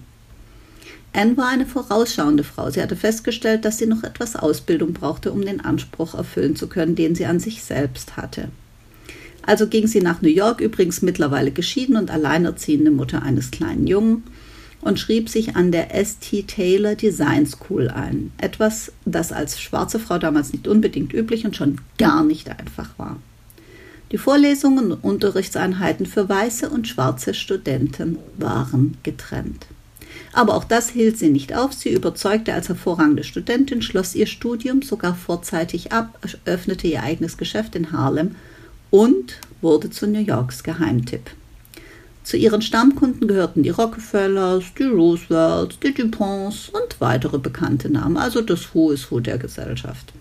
Anne 1.13 1.38
war 1.38 1.48
eine 1.48 1.65
vorausschauende 1.65 2.44
Frau. 2.44 2.70
Sie 2.70 2.82
hatte 2.82 2.98
festgestellt, 2.98 3.63
dass 3.63 3.77
sie 3.77 3.88
noch 3.88 4.04
etwas 4.04 4.36
Ausbildung 4.36 4.92
brauchte, 4.92 5.32
um 5.32 5.39
den 5.39 5.62
Anspruch 5.62 6.15
erfüllen 6.15 6.58
zu 6.58 6.68
können, 6.68 6.98
den 6.98 7.15
sie 7.15 7.27
an 7.27 7.39
sich 7.39 7.63
selbst 7.63 8.18
hatte. 8.18 8.50
Also 9.42 9.68
ging 9.68 9.88
sie 9.88 10.01
nach 10.01 10.22
New 10.22 10.27
York, 10.27 10.60
übrigens 10.60 11.01
mittlerweile 11.01 11.51
geschieden 11.51 11.96
und 11.96 12.12
alleinerziehende 12.12 12.92
Mutter 12.92 13.24
eines 13.24 13.51
kleinen 13.51 13.88
Jungen, 13.88 14.24
und 14.86 15.00
schrieb 15.00 15.30
sich 15.30 15.56
an 15.56 15.72
der 15.72 15.88
St. 16.06 16.48
Taylor 16.48 16.94
Design 16.94 17.48
School 17.48 17.89
ein. 17.89 18.32
Etwas, 18.38 18.92
das 19.04 19.32
als 19.32 19.60
schwarze 19.60 19.98
Frau 20.00 20.20
damals 20.20 20.54
nicht 20.54 20.68
unbedingt 20.68 21.12
üblich 21.12 21.44
und 21.44 21.56
schon 21.56 21.82
gar 21.98 22.24
nicht 22.24 22.50
einfach 22.50 22.89
war. 22.98 23.18
Die 24.12 24.20
Vorlesungen 24.20 24.92
und 24.92 25.04
Unterrichtseinheiten 25.04 26.06
für 26.06 26.30
weiße 26.30 26.70
und 26.70 26.88
schwarze 26.88 27.34
Studenten 27.34 28.20
waren 28.38 28.98
getrennt. 29.01 29.65
Aber 30.34 30.54
auch 30.54 30.63
das 30.63 30.89
hielt 30.89 31.18
sie 31.18 31.30
nicht 31.30 31.56
auf. 31.56 31.74
Sie 31.74 31.89
überzeugte 31.89 32.54
als 32.54 32.70
hervorragende 32.70 33.24
Studentin, 33.24 33.82
schloss 33.82 34.13
ihr 34.13 34.27
Studium 34.27 34.84
sogar 34.84 35.15
vorzeitig 35.15 35.94
ab, 35.94 36.20
öffnete 36.46 36.88
ihr 36.88 37.01
eigenes 37.01 37.38
Geschäft 37.38 37.75
in 37.75 37.92
Harlem 37.92 38.36
und 38.92 39.39
wurde 39.62 39.89
zu 39.89 40.06
New 40.06 40.20
Yorks 40.20 40.63
Geheimtipp. 40.63 41.32
Zu 42.25 42.38
ihren 42.38 42.63
Stammkunden 42.63 43.27
gehörten 43.27 43.62
die 43.62 43.70
Rockefellers, 43.70 44.63
die 44.79 44.86
Roosevelts, 44.86 45.77
die 45.79 45.94
DuPonts 45.94 46.70
und 46.70 47.00
weitere 47.00 47.38
bekannte 47.38 47.88
Namen, 47.88 48.17
also 48.17 48.41
das 48.41 48.74
Who 48.74 48.91
is 48.91 49.12
Who 49.12 49.20
der 49.20 49.38
Gesellschaft. 49.38 50.12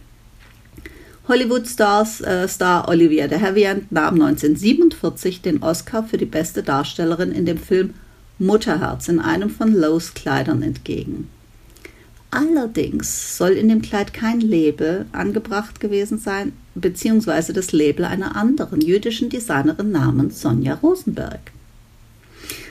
Hollywood-Stars 1.27 2.21
äh, 2.21 2.47
Star 2.47 2.89
Olivia 2.89 3.27
de 3.27 3.41
Havilland 3.41 3.91
nahm 3.91 4.21
1947 4.21 5.41
den 5.41 5.63
Oscar 5.63 6.05
für 6.05 6.19
die 6.19 6.27
beste 6.27 6.63
Darstellerin 6.63 7.33
in 7.33 7.47
dem 7.47 7.57
Film 7.57 7.95
Mutterherz 8.39 9.09
in 9.09 9.19
einem 9.19 9.49
von 9.49 9.73
Lowe's 9.73 10.13
Kleidern 10.13 10.63
entgegen. 10.63 11.31
Allerdings 12.31 13.39
soll 13.39 13.53
in 13.53 13.71
dem 13.71 13.81
Kleid 13.81 14.13
kein 14.13 14.43
Label 14.43 15.07
angebracht 15.13 15.81
gewesen 15.81 16.19
sein, 16.19 16.53
beziehungsweise 16.75 17.55
das 17.55 17.73
Label 17.73 18.05
einer 18.05 18.37
anderen 18.37 18.83
jüdischen 18.83 19.31
Designerin 19.31 19.91
namens 19.91 20.43
Sonja 20.43 20.75
Rosenberg. 20.75 21.54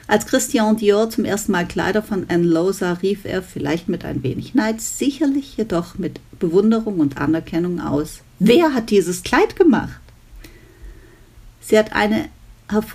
Als 0.07 0.25
Christian 0.25 0.77
Dior 0.77 1.09
zum 1.09 1.25
ersten 1.25 1.53
Mal 1.53 1.65
Kleider 1.65 2.03
von 2.03 2.25
Anne 2.27 2.45
Lowe 2.45 2.73
sah, 2.73 2.93
rief 2.93 3.25
er 3.25 3.41
vielleicht 3.41 3.87
mit 3.87 4.03
ein 4.03 4.21
wenig 4.23 4.53
Neid, 4.53 4.81
sicherlich 4.81 5.57
jedoch 5.57 5.97
mit 5.97 6.19
Bewunderung 6.39 6.99
und 6.99 7.17
Anerkennung 7.17 7.79
aus. 7.79 8.19
Wer 8.39 8.73
hat 8.73 8.89
dieses 8.89 9.23
Kleid 9.23 9.55
gemacht? 9.55 9.99
Sie 11.61 11.77
hat 11.77 11.93
eine 11.93 12.29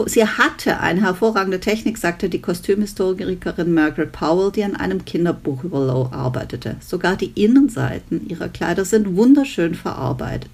Sie 0.07 0.25
hatte 0.27 0.81
eine 0.81 1.03
hervorragende 1.03 1.61
Technik, 1.61 1.99
sagte 1.99 2.29
die 2.29 2.41
Kostümhistorikerin 2.41 3.73
Margaret 3.73 4.11
Powell, 4.13 4.51
die 4.51 4.65
an 4.65 4.75
einem 4.75 5.05
Kinderbuch 5.05 5.63
über 5.63 5.79
Lowe 5.79 6.13
arbeitete. 6.13 6.77
Sogar 6.81 7.17
die 7.17 7.33
Innenseiten 7.35 8.29
ihrer 8.29 8.49
Kleider 8.49 8.85
sind 8.85 9.15
wunderschön 9.15 9.75
verarbeitet. 9.75 10.51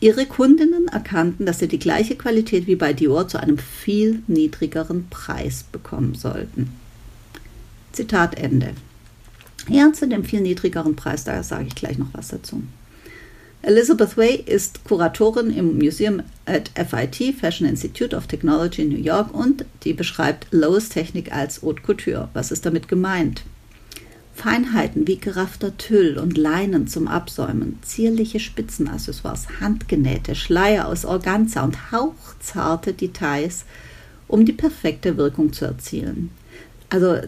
Ihre 0.00 0.26
Kundinnen 0.26 0.88
erkannten, 0.88 1.46
dass 1.46 1.58
sie 1.58 1.68
die 1.68 1.78
gleiche 1.78 2.16
Qualität 2.16 2.66
wie 2.66 2.76
bei 2.76 2.92
Dior 2.92 3.28
zu 3.28 3.38
einem 3.38 3.58
viel 3.58 4.22
niedrigeren 4.26 5.08
Preis 5.08 5.64
bekommen 5.70 6.14
sollten. 6.14 6.70
Zitat 7.92 8.38
Ende. 8.38 8.74
Ja, 9.68 9.92
zu 9.92 10.06
dem 10.06 10.24
viel 10.24 10.42
niedrigeren 10.42 10.96
Preis, 10.96 11.24
da 11.24 11.42
sage 11.42 11.66
ich 11.68 11.74
gleich 11.74 11.98
noch 11.98 12.12
was 12.12 12.28
dazu. 12.28 12.62
Elizabeth 13.62 14.16
Way 14.16 14.44
ist 14.46 14.84
Kuratorin 14.84 15.50
im 15.50 15.78
Museum 15.78 16.22
at 16.44 16.70
FIT, 16.76 17.34
Fashion 17.34 17.66
Institute 17.66 18.14
of 18.14 18.28
Technology 18.28 18.82
in 18.82 18.90
New 18.90 19.02
York, 19.02 19.34
und 19.34 19.64
die 19.82 19.92
beschreibt 19.92 20.46
Lowe's 20.52 20.88
Technik 20.88 21.32
als 21.32 21.62
Haute 21.62 21.82
Couture. 21.82 22.28
Was 22.32 22.52
ist 22.52 22.64
damit 22.64 22.86
gemeint? 22.86 23.42
Feinheiten 24.36 25.06
wie 25.06 25.16
geraffter 25.16 25.78
Tüll 25.78 26.18
und 26.18 26.36
Leinen 26.36 26.86
zum 26.86 27.08
Absäumen, 27.08 27.78
zierliche 27.82 28.38
Spitzenaccessoires, 28.38 29.46
handgenähte 29.60 30.34
Schleier 30.34 30.88
aus 30.88 31.06
Organza 31.06 31.64
und 31.64 31.90
hauchzarte 31.90 32.92
Details, 32.92 33.64
um 34.28 34.44
die 34.44 34.52
perfekte 34.52 35.16
Wirkung 35.16 35.54
zu 35.54 35.64
erzielen. 35.64 36.30
Also 36.90 37.14
äh, 37.14 37.24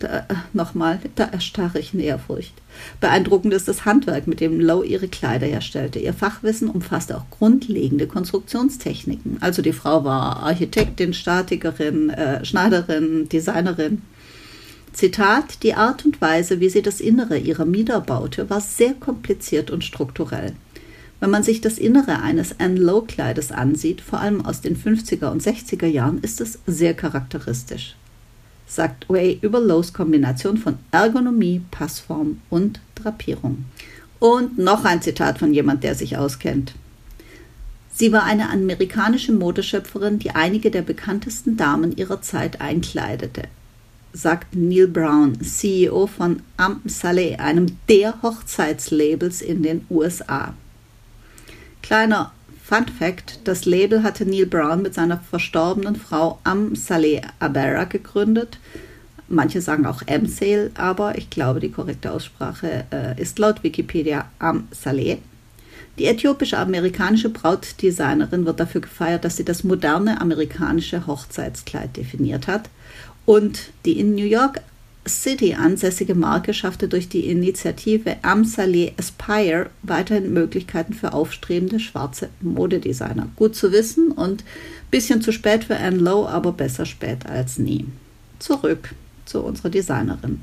äh, 0.00 0.22
nochmal, 0.52 1.00
da 1.16 1.24
erstarre 1.24 1.80
ich 1.80 1.92
in 1.92 2.00
Ehrfurcht. 2.00 2.54
Beeindruckend 3.00 3.52
ist 3.52 3.68
das 3.68 3.84
Handwerk, 3.84 4.26
mit 4.26 4.40
dem 4.40 4.60
Lowe 4.60 4.86
ihre 4.86 5.08
Kleider 5.08 5.46
herstellte. 5.46 5.98
Ihr 5.98 6.14
Fachwissen 6.14 6.70
umfasste 6.70 7.16
auch 7.16 7.28
grundlegende 7.30 8.06
Konstruktionstechniken. 8.06 9.38
Also 9.40 9.62
die 9.62 9.74
Frau 9.74 10.04
war 10.04 10.44
Architektin, 10.44 11.12
Statikerin, 11.12 12.10
äh, 12.10 12.44
Schneiderin, 12.44 13.28
Designerin. 13.28 14.02
Zitat, 14.96 15.62
die 15.62 15.74
Art 15.74 16.04
und 16.04 16.20
Weise, 16.20 16.58
wie 16.58 16.68
sie 16.68 16.82
das 16.82 17.00
Innere 17.00 17.38
ihrer 17.38 17.64
Mieder 17.64 18.00
baute, 18.00 18.50
war 18.50 18.60
sehr 18.60 18.94
kompliziert 18.94 19.70
und 19.70 19.84
strukturell. 19.84 20.54
Wenn 21.20 21.30
man 21.30 21.44
sich 21.44 21.60
das 21.60 21.78
Innere 21.78 22.20
eines 22.20 22.58
Anne 22.58 22.80
Lowe-Kleides 22.80 23.52
ansieht, 23.52 24.00
vor 24.00 24.18
allem 24.18 24.44
aus 24.44 24.60
den 24.60 24.76
50er 24.76 25.30
und 25.30 25.42
60er 25.42 25.86
Jahren, 25.86 26.18
ist 26.18 26.40
es 26.40 26.58
sehr 26.66 26.94
charakteristisch 26.94 27.94
sagt 28.66 29.08
Way 29.08 29.38
über 29.42 29.60
Lowe's 29.60 29.92
Kombination 29.92 30.58
von 30.58 30.78
Ergonomie, 30.90 31.62
Passform 31.70 32.40
und 32.50 32.80
Drapierung. 32.94 33.64
Und 34.18 34.58
noch 34.58 34.84
ein 34.84 35.02
Zitat 35.02 35.38
von 35.38 35.54
jemand, 35.54 35.84
der 35.84 35.94
sich 35.94 36.16
auskennt. 36.16 36.74
Sie 37.92 38.12
war 38.12 38.24
eine 38.24 38.50
amerikanische 38.50 39.32
Modeschöpferin, 39.32 40.18
die 40.18 40.30
einige 40.30 40.70
der 40.70 40.82
bekanntesten 40.82 41.56
Damen 41.56 41.96
ihrer 41.96 42.20
Zeit 42.20 42.60
einkleidete, 42.60 43.44
sagt 44.16 44.56
Neil 44.56 44.88
Brown, 44.88 45.38
CEO 45.42 46.06
von 46.06 46.40
Am 46.56 46.80
Saleh, 46.86 47.36
einem 47.36 47.76
der 47.88 48.22
Hochzeitslabels 48.22 49.42
in 49.42 49.62
den 49.62 49.84
USA. 49.90 50.54
Kleiner 51.82 52.32
Fun 52.64 52.86
Fact: 52.98 53.40
Das 53.44 53.66
Label 53.66 54.02
hatte 54.02 54.24
Neil 54.24 54.46
Brown 54.46 54.82
mit 54.82 54.94
seiner 54.94 55.18
verstorbenen 55.18 55.96
Frau 55.96 56.38
Am 56.44 56.74
Saleh 56.74 57.20
Abera 57.38 57.84
gegründet. 57.84 58.58
Manche 59.28 59.60
sagen 59.60 59.86
auch 59.86 60.02
M 60.06 60.26
Sale, 60.26 60.70
aber 60.76 61.18
ich 61.18 61.28
glaube, 61.28 61.60
die 61.60 61.70
korrekte 61.70 62.10
Aussprache 62.10 62.86
äh, 62.92 63.20
ist 63.20 63.38
laut 63.38 63.62
Wikipedia 63.62 64.30
Am 64.38 64.68
Saleh. 64.70 65.18
Die 65.98 66.06
äthiopische 66.06 66.58
amerikanische 66.58 67.30
Brautdesignerin 67.30 68.46
wird 68.46 68.60
dafür 68.60 68.82
gefeiert, 68.82 69.24
dass 69.24 69.36
sie 69.36 69.44
das 69.44 69.64
moderne 69.64 70.20
amerikanische 70.20 71.06
Hochzeitskleid 71.06 71.96
definiert 71.96 72.46
hat. 72.46 72.68
Und 73.26 73.70
die 73.84 73.98
in 73.98 74.14
New 74.14 74.24
York 74.24 74.62
City 75.06 75.54
ansässige 75.54 76.14
Marke 76.14 76.54
schaffte 76.54 76.88
durch 76.88 77.08
die 77.08 77.26
Initiative 77.26 78.16
Amsaleh 78.22 78.92
Aspire 78.98 79.70
weiterhin 79.82 80.32
Möglichkeiten 80.32 80.94
für 80.94 81.12
aufstrebende 81.12 81.78
schwarze 81.78 82.28
Modedesigner. 82.40 83.28
Gut 83.36 83.54
zu 83.54 83.72
wissen 83.72 84.10
und 84.10 84.44
bisschen 84.90 85.22
zu 85.22 85.32
spät 85.32 85.64
für 85.64 85.76
Anne 85.76 85.98
Lowe, 85.98 86.28
aber 86.28 86.52
besser 86.52 86.86
spät 86.86 87.26
als 87.26 87.58
nie. 87.58 87.86
Zurück 88.38 88.94
zu 89.24 89.42
unserer 89.42 89.70
Designerin. 89.70 90.40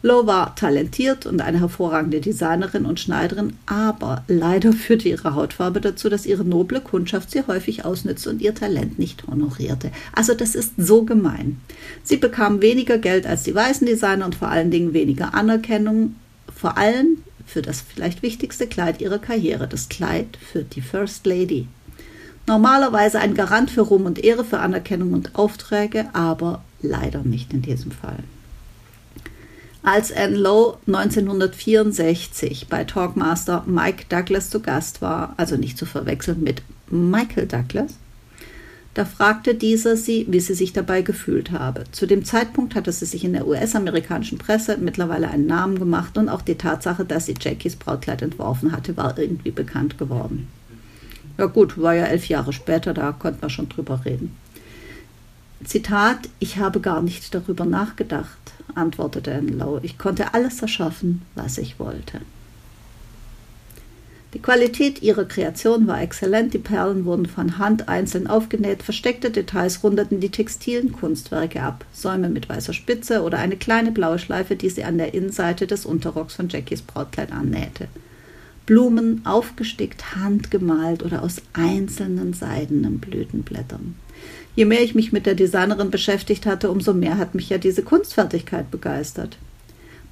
Lowe 0.00 0.28
war 0.28 0.54
talentiert 0.54 1.26
und 1.26 1.40
eine 1.40 1.58
hervorragende 1.58 2.20
Designerin 2.20 2.86
und 2.86 3.00
Schneiderin, 3.00 3.54
aber 3.66 4.22
leider 4.28 4.72
führte 4.72 5.08
ihre 5.08 5.34
Hautfarbe 5.34 5.80
dazu, 5.80 6.08
dass 6.08 6.24
ihre 6.24 6.44
noble 6.44 6.80
Kundschaft 6.80 7.32
sie 7.32 7.42
häufig 7.46 7.84
ausnützte 7.84 8.30
und 8.30 8.40
ihr 8.40 8.54
Talent 8.54 9.00
nicht 9.00 9.26
honorierte. 9.26 9.90
Also 10.14 10.34
das 10.34 10.54
ist 10.54 10.74
so 10.76 11.02
gemein. 11.02 11.60
Sie 12.04 12.16
bekam 12.16 12.62
weniger 12.62 12.98
Geld 12.98 13.26
als 13.26 13.42
die 13.42 13.54
weißen 13.54 13.88
Designer 13.88 14.26
und 14.26 14.36
vor 14.36 14.48
allen 14.48 14.70
Dingen 14.70 14.92
weniger 14.92 15.34
Anerkennung, 15.34 16.14
vor 16.54 16.78
allem 16.78 17.18
für 17.44 17.62
das 17.62 17.80
vielleicht 17.80 18.22
wichtigste 18.22 18.68
Kleid 18.68 19.00
ihrer 19.00 19.18
Karriere, 19.18 19.66
das 19.66 19.88
Kleid 19.88 20.38
für 20.52 20.62
die 20.62 20.82
First 20.82 21.26
Lady. 21.26 21.66
Normalerweise 22.46 23.18
ein 23.18 23.34
Garant 23.34 23.70
für 23.70 23.80
Ruhm 23.80 24.06
und 24.06 24.22
Ehre, 24.22 24.44
für 24.44 24.60
Anerkennung 24.60 25.12
und 25.12 25.34
Aufträge, 25.34 26.06
aber 26.12 26.62
leider 26.82 27.22
nicht 27.24 27.52
in 27.52 27.62
diesem 27.62 27.90
Fall. 27.90 28.22
Als 29.90 30.12
Anne 30.12 30.36
Lowe 30.36 30.76
1964 30.86 32.66
bei 32.68 32.84
Talkmaster 32.84 33.64
Mike 33.66 34.04
Douglas 34.10 34.50
zu 34.50 34.60
Gast 34.60 35.00
war, 35.00 35.32
also 35.38 35.56
nicht 35.56 35.78
zu 35.78 35.86
verwechseln 35.86 36.42
mit 36.42 36.60
Michael 36.90 37.46
Douglas, 37.46 37.94
da 38.92 39.06
fragte 39.06 39.54
dieser 39.54 39.96
sie, 39.96 40.26
wie 40.28 40.40
sie 40.40 40.52
sich 40.52 40.74
dabei 40.74 41.00
gefühlt 41.00 41.52
habe. 41.52 41.84
Zu 41.90 42.04
dem 42.04 42.26
Zeitpunkt 42.26 42.74
hatte 42.74 42.92
sie 42.92 43.06
sich 43.06 43.24
in 43.24 43.32
der 43.32 43.46
US-amerikanischen 43.46 44.36
Presse 44.36 44.76
mittlerweile 44.76 45.30
einen 45.30 45.46
Namen 45.46 45.78
gemacht 45.78 46.18
und 46.18 46.28
auch 46.28 46.42
die 46.42 46.56
Tatsache, 46.56 47.06
dass 47.06 47.24
sie 47.24 47.36
Jackies 47.40 47.76
Brautkleid 47.76 48.20
entworfen 48.20 48.72
hatte, 48.72 48.94
war 48.98 49.16
irgendwie 49.16 49.52
bekannt 49.52 49.96
geworden. 49.96 50.48
Ja 51.38 51.46
gut, 51.46 51.80
war 51.80 51.94
ja 51.94 52.04
elf 52.04 52.28
Jahre 52.28 52.52
später, 52.52 52.92
da 52.92 53.12
konnte 53.12 53.38
man 53.40 53.48
schon 53.48 53.70
drüber 53.70 54.02
reden. 54.04 54.36
Zitat, 55.64 56.28
ich 56.38 56.58
habe 56.58 56.80
gar 56.80 57.02
nicht 57.02 57.34
darüber 57.34 57.64
nachgedacht 57.64 58.38
antwortete 58.74 59.32
Enlow. 59.32 59.80
Ich 59.82 59.98
konnte 59.98 60.34
alles 60.34 60.62
erschaffen, 60.62 61.22
was 61.34 61.58
ich 61.58 61.78
wollte. 61.78 62.20
Die 64.34 64.40
Qualität 64.40 65.02
ihrer 65.02 65.24
Kreation 65.24 65.86
war 65.86 66.02
exzellent, 66.02 66.52
die 66.52 66.58
Perlen 66.58 67.06
wurden 67.06 67.24
von 67.24 67.56
Hand 67.56 67.88
einzeln 67.88 68.26
aufgenäht, 68.26 68.82
versteckte 68.82 69.30
Details 69.30 69.82
rundeten 69.82 70.20
die 70.20 70.28
textilen 70.28 70.92
Kunstwerke 70.92 71.62
ab, 71.62 71.86
Säume 71.94 72.28
mit 72.28 72.46
weißer 72.46 72.74
Spitze 72.74 73.22
oder 73.22 73.38
eine 73.38 73.56
kleine 73.56 73.90
blaue 73.90 74.18
Schleife, 74.18 74.54
die 74.54 74.68
sie 74.68 74.84
an 74.84 74.98
der 74.98 75.14
Innenseite 75.14 75.66
des 75.66 75.86
Unterrocks 75.86 76.34
von 76.34 76.50
Jackies 76.50 76.82
Brautkleid 76.82 77.32
annähte. 77.32 77.88
Blumen 78.66 79.24
aufgestickt, 79.24 80.14
handgemalt 80.14 81.02
oder 81.02 81.22
aus 81.22 81.40
einzelnen 81.54 82.34
seidenen 82.34 82.98
Blütenblättern 82.98 83.94
je 84.58 84.64
mehr 84.64 84.82
ich 84.82 84.96
mich 84.96 85.12
mit 85.12 85.24
der 85.24 85.36
Designerin 85.36 85.92
beschäftigt 85.92 86.44
hatte, 86.44 86.68
umso 86.68 86.92
mehr 86.92 87.16
hat 87.16 87.36
mich 87.36 87.48
ja 87.48 87.58
diese 87.58 87.84
Kunstfertigkeit 87.84 88.72
begeistert. 88.72 89.38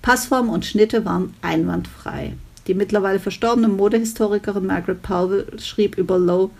Passform 0.02 0.50
und 0.50 0.64
Schnitte 0.64 1.04
waren 1.04 1.34
einwandfrei. 1.42 2.34
Die 2.68 2.74
mittlerweile 2.74 3.18
verstorbene 3.18 3.66
Modehistorikerin 3.66 4.64
Margaret 4.64 5.02
Powell 5.02 5.46
schrieb 5.58 5.98
über 5.98 6.16
Lowe, 6.16 6.50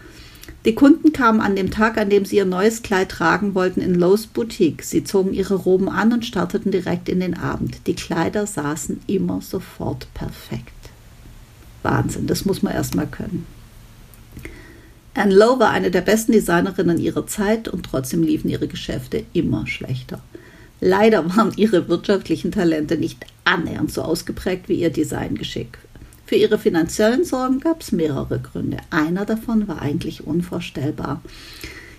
die 0.64 0.74
Kunden 0.74 1.12
kamen 1.12 1.40
an 1.40 1.54
dem 1.54 1.70
Tag, 1.70 1.96
an 1.96 2.10
dem 2.10 2.24
sie 2.24 2.38
ihr 2.38 2.44
neues 2.44 2.82
Kleid 2.82 3.08
tragen 3.08 3.54
wollten, 3.54 3.80
in 3.80 3.94
Lowe's 3.94 4.26
Boutique. 4.26 4.82
Sie 4.82 5.04
zogen 5.04 5.32
ihre 5.32 5.54
Roben 5.54 5.88
an 5.88 6.12
und 6.12 6.26
starteten 6.26 6.72
direkt 6.72 7.08
in 7.08 7.20
den 7.20 7.38
Abend. 7.38 7.86
Die 7.86 7.94
Kleider 7.94 8.48
saßen 8.48 9.00
immer 9.06 9.42
sofort 9.42 10.08
perfekt. 10.12 10.72
Wahnsinn, 11.84 12.26
das 12.26 12.44
muss 12.44 12.62
man 12.62 12.72
erst 12.72 12.96
mal 12.96 13.06
können. 13.06 13.46
Anne 15.16 15.34
Lowe 15.34 15.60
war 15.60 15.70
eine 15.70 15.90
der 15.90 16.02
besten 16.02 16.32
Designerinnen 16.32 16.98
ihrer 16.98 17.26
Zeit 17.26 17.68
und 17.68 17.86
trotzdem 17.86 18.22
liefen 18.22 18.50
ihre 18.50 18.68
Geschäfte 18.68 19.24
immer 19.32 19.66
schlechter. 19.66 20.20
Leider 20.80 21.34
waren 21.34 21.54
ihre 21.56 21.88
wirtschaftlichen 21.88 22.52
Talente 22.52 22.98
nicht 22.98 23.24
annähernd 23.44 23.90
so 23.90 24.02
ausgeprägt 24.02 24.68
wie 24.68 24.74
ihr 24.74 24.90
Designgeschick. 24.90 25.78
Für 26.26 26.34
ihre 26.34 26.58
finanziellen 26.58 27.24
Sorgen 27.24 27.60
gab 27.60 27.80
es 27.80 27.92
mehrere 27.92 28.40
Gründe. 28.40 28.76
Einer 28.90 29.24
davon 29.24 29.66
war 29.68 29.80
eigentlich 29.80 30.26
unvorstellbar. 30.26 31.22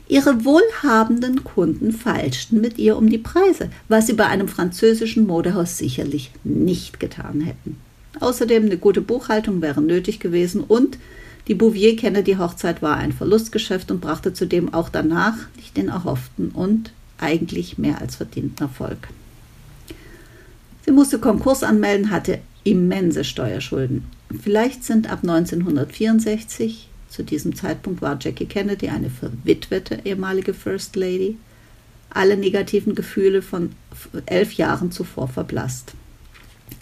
Ihre 0.07 0.45
wohlhabenden 0.45 1.43
Kunden 1.43 1.93
feilschten 1.93 2.61
mit 2.61 2.77
ihr 2.77 2.97
um 2.97 3.09
die 3.09 3.17
Preise, 3.17 3.71
was 3.87 4.05
sie 4.05 4.13
bei 4.13 4.27
einem 4.27 4.47
französischen 4.47 5.25
Modehaus 5.25 5.79
sicherlich 5.79 6.31
nicht 6.43 6.99
getan 6.99 7.41
hätten. 7.41 7.77
Außerdem 8.19 8.65
eine 8.65 8.77
gute 8.77 9.01
Buchhaltung 9.01 9.61
wäre 9.63 9.81
nötig 9.81 10.19
gewesen 10.19 10.63
und 10.63 10.99
die 11.47 11.55
Bouvier-Kennedy-Hochzeit 11.55 12.81
war 12.81 12.97
ein 12.97 13.13
Verlustgeschäft 13.13 13.89
und 13.91 14.01
brachte 14.01 14.33
zudem 14.33 14.73
auch 14.73 14.89
danach 14.89 15.35
nicht 15.55 15.77
den 15.77 15.87
erhofften 15.87 16.49
und 16.49 16.91
eigentlich 17.17 17.77
mehr 17.77 18.01
als 18.01 18.17
verdienten 18.17 18.63
Erfolg. 18.63 19.07
Sie 20.85 20.91
musste 20.91 21.19
Konkurs 21.19 21.63
anmelden, 21.63 22.11
hatte 22.11 22.39
immense 22.63 23.23
Steuerschulden. 23.23 24.05
Vielleicht 24.41 24.83
sind 24.83 25.09
ab 25.09 25.19
1964, 25.21 26.89
zu 27.09 27.23
diesem 27.23 27.55
Zeitpunkt 27.55 28.01
war 28.01 28.17
Jackie 28.19 28.45
Kennedy 28.45 28.89
eine 28.89 29.09
verwitwete 29.09 29.99
ehemalige 30.03 30.53
First 30.53 30.95
Lady, 30.95 31.37
alle 32.09 32.35
negativen 32.35 32.95
Gefühle 32.95 33.41
von 33.41 33.71
elf 34.25 34.53
Jahren 34.53 34.91
zuvor 34.91 35.27
verblasst. 35.27 35.93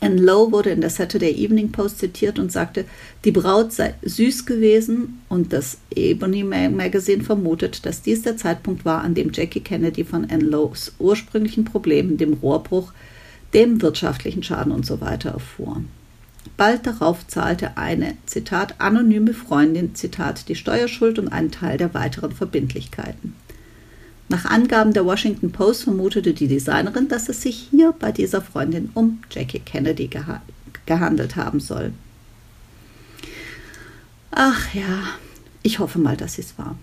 Anne 0.02 0.22
Lowe 0.22 0.52
wurde 0.52 0.72
in 0.72 0.82
der 0.82 0.90
Saturday 0.90 1.32
Evening 1.32 1.72
Post 1.72 2.00
zitiert 2.00 2.38
und 2.38 2.52
sagte, 2.52 2.86
die 3.24 3.32
Braut 3.32 3.72
sei 3.72 3.96
süß 4.04 4.46
gewesen 4.46 5.22
und 5.30 5.54
das 5.54 5.78
Ebony 5.96 6.44
Magazine 6.44 7.24
vermutet, 7.24 7.86
dass 7.86 8.02
dies 8.02 8.22
der 8.22 8.38
Zeitpunkt 8.38 8.86
war, 8.86 9.02
an 9.02 9.16
dem 9.16 9.32
Jackie 9.34 9.62
Kennedy 9.62 10.04
von 10.04 10.26
Anne 10.30 10.44
Lowes 10.44 10.94
ursprünglichen 11.00 11.66
Problemen, 11.66 12.18
dem 12.18 12.34
Rohrbruch, 12.34 12.94
dem 13.54 13.82
wirtschaftlichen 13.82 14.44
Schaden 14.44 14.74
usw. 14.74 15.18
So 15.22 15.30
erfuhr. 15.30 15.82
Bald 16.58 16.86
darauf 16.86 17.26
zahlte 17.28 17.78
eine, 17.78 18.16
Zitat, 18.26 18.76
anonyme 18.80 19.34
Freundin, 19.34 19.96
Zitat, 19.96 20.48
die 20.48 20.56
Steuerschuld 20.56 21.20
und 21.20 21.30
einen 21.30 21.52
Teil 21.52 21.78
der 21.78 21.94
weiteren 21.94 22.32
Verbindlichkeiten. 22.32 23.34
Nach 24.28 24.46
Angaben 24.46 24.94
der 24.94 25.06
Washington 25.06 25.52
Post 25.52 25.84
vermutete 25.84 26.34
die 26.34 26.48
Designerin, 26.48 27.08
dass 27.08 27.30
es 27.30 27.42
sich 27.42 27.68
hier 27.70 27.94
bei 27.98 28.12
dieser 28.12 28.42
Freundin 28.42 28.90
um 28.94 29.20
Jackie 29.30 29.60
Kennedy 29.60 30.08
geha 30.08 30.42
gehandelt 30.86 31.36
haben 31.36 31.60
soll. 31.60 31.94
Ach 34.32 34.74
ja, 34.74 35.04
ich 35.64 35.80
hoffe 35.80 35.98
mal, 35.98 36.18
dass 36.18 36.38
es 36.38 36.58
war. 36.58 36.78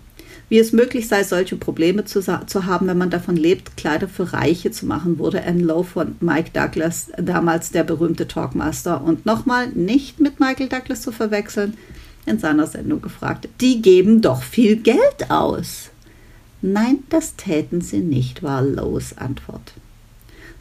Wie 0.49 0.59
es 0.59 0.73
möglich 0.73 1.07
sei, 1.07 1.23
solche 1.23 1.55
Probleme 1.55 2.03
zu, 2.05 2.21
zu, 2.21 2.65
haben, 2.65 2.87
wenn 2.87 2.97
man 2.97 3.09
davon 3.09 3.37
lebt, 3.37 3.77
Kleider 3.77 4.07
für 4.07 4.33
Reiche 4.33 4.71
zu 4.71 4.85
machen, 4.85 5.19
wurde 5.19 5.43
Anne 5.43 5.63
Lowe 5.63 5.85
von 5.85 6.15
Mike 6.19 6.51
Douglas, 6.53 7.11
damals 7.17 7.71
der 7.71 7.83
berühmte 7.83 8.27
Talkmaster, 8.27 9.01
und 9.01 9.25
nochmal 9.25 9.69
nicht 9.69 10.19
mit 10.19 10.39
Michael 10.39 10.67
Douglas 10.67 11.01
zu 11.01 11.11
verwechseln, 11.11 11.77
in 12.25 12.39
seiner 12.39 12.67
Sendung 12.67 13.01
gefragt. 13.01 13.47
Die 13.61 13.81
geben 13.81 14.21
doch 14.21 14.43
viel 14.43 14.75
Geld 14.75 15.29
aus. 15.29 15.92
Nein, 16.65 16.99
das 17.09 17.35
täten 17.35 17.81
sie 17.81 17.99
nicht, 17.99 18.41
war 18.41 18.61
Lows 18.61 19.17
Antwort. 19.17 19.73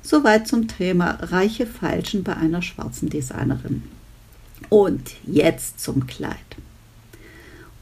Soweit 0.02 0.48
zum 0.48 0.66
Thema 0.66 1.12
reiche 1.22 1.64
Falschen 1.64 2.24
bei 2.24 2.36
einer 2.36 2.60
schwarzen 2.60 3.08
Designerin. 3.08 3.84
Und 4.68 5.12
jetzt 5.24 5.78
zum 5.78 6.08
Kleid. 6.08 6.34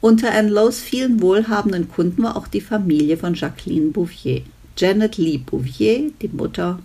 Unter 0.02 0.33
Anne 0.33 0.50
Lows 0.50 0.80
vielen 0.80 1.22
wohlhabenden 1.22 1.88
Kunden 1.88 2.22
war 2.22 2.37
auch 2.37 2.46
die 2.46 2.61
Familie 2.61 3.16
von 3.16 3.33
Jacqueline 3.33 3.90
Bouvier. 3.90 4.42
Janet 4.76 5.16
Lee 5.16 5.38
Bouvier, 5.38 6.12
die 6.20 6.28
Mutter, 6.28 6.78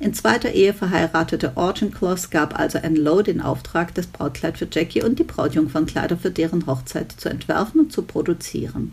in 0.00 0.12
zweiter 0.12 0.50
Ehe 0.50 0.74
verheiratete 0.74 1.56
Auchincloss 1.56 2.30
gab 2.30 2.58
also 2.58 2.80
Anne 2.80 2.98
Lowe 2.98 3.22
den 3.22 3.40
Auftrag, 3.40 3.94
das 3.94 4.08
Brautkleid 4.08 4.58
für 4.58 4.66
Jackie 4.68 5.04
und 5.04 5.20
die 5.20 5.24
Brautjungfernkleider 5.24 6.16
für 6.16 6.32
deren 6.32 6.66
Hochzeit 6.66 7.12
zu 7.12 7.28
entwerfen 7.28 7.82
und 7.82 7.92
zu 7.92 8.02
produzieren. 8.02 8.92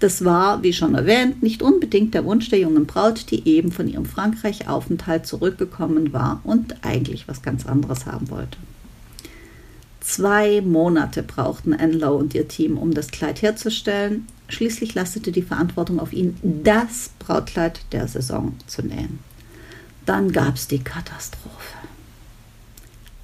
Das 0.00 0.24
war, 0.24 0.62
wie 0.62 0.72
schon 0.72 0.94
erwähnt, 0.94 1.42
nicht 1.42 1.62
unbedingt 1.62 2.14
der 2.14 2.24
Wunsch 2.24 2.48
der 2.50 2.58
jungen 2.58 2.86
Braut, 2.86 3.30
die 3.30 3.48
eben 3.48 3.72
von 3.72 3.88
ihrem 3.88 4.04
Frankreich-Aufenthalt 4.04 5.26
zurückgekommen 5.26 6.12
war 6.12 6.40
und 6.44 6.84
eigentlich 6.84 7.28
was 7.28 7.42
ganz 7.42 7.64
anderes 7.64 8.06
haben 8.06 8.28
wollte. 8.30 8.58
Zwei 10.00 10.60
Monate 10.60 11.22
brauchten 11.22 11.72
Anne 11.72 11.94
Lowe 11.94 12.18
und 12.18 12.34
ihr 12.34 12.46
Team, 12.46 12.76
um 12.76 12.92
das 12.92 13.10
Kleid 13.10 13.40
herzustellen. 13.40 14.26
Schließlich 14.48 14.94
lastete 14.94 15.32
die 15.32 15.42
Verantwortung 15.42 15.98
auf 15.98 16.12
ihnen, 16.12 16.38
das 16.62 17.10
Brautkleid 17.18 17.80
der 17.92 18.06
Saison 18.06 18.54
zu 18.66 18.82
nähen. 18.82 19.20
Dann 20.04 20.32
gab 20.32 20.56
es 20.56 20.68
die 20.68 20.84
Katastrophe. 20.84 21.78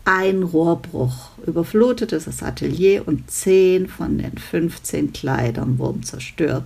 Ein 0.05 0.43
Rohrbruch 0.43 1.31
überflutete 1.47 2.19
das 2.19 2.43
Atelier 2.43 3.07
und 3.07 3.31
zehn 3.31 3.87
von 3.87 4.19
den 4.19 4.39
15 4.39 5.13
Kleidern 5.13 5.79
wurden 5.79 6.03
zerstört. 6.03 6.65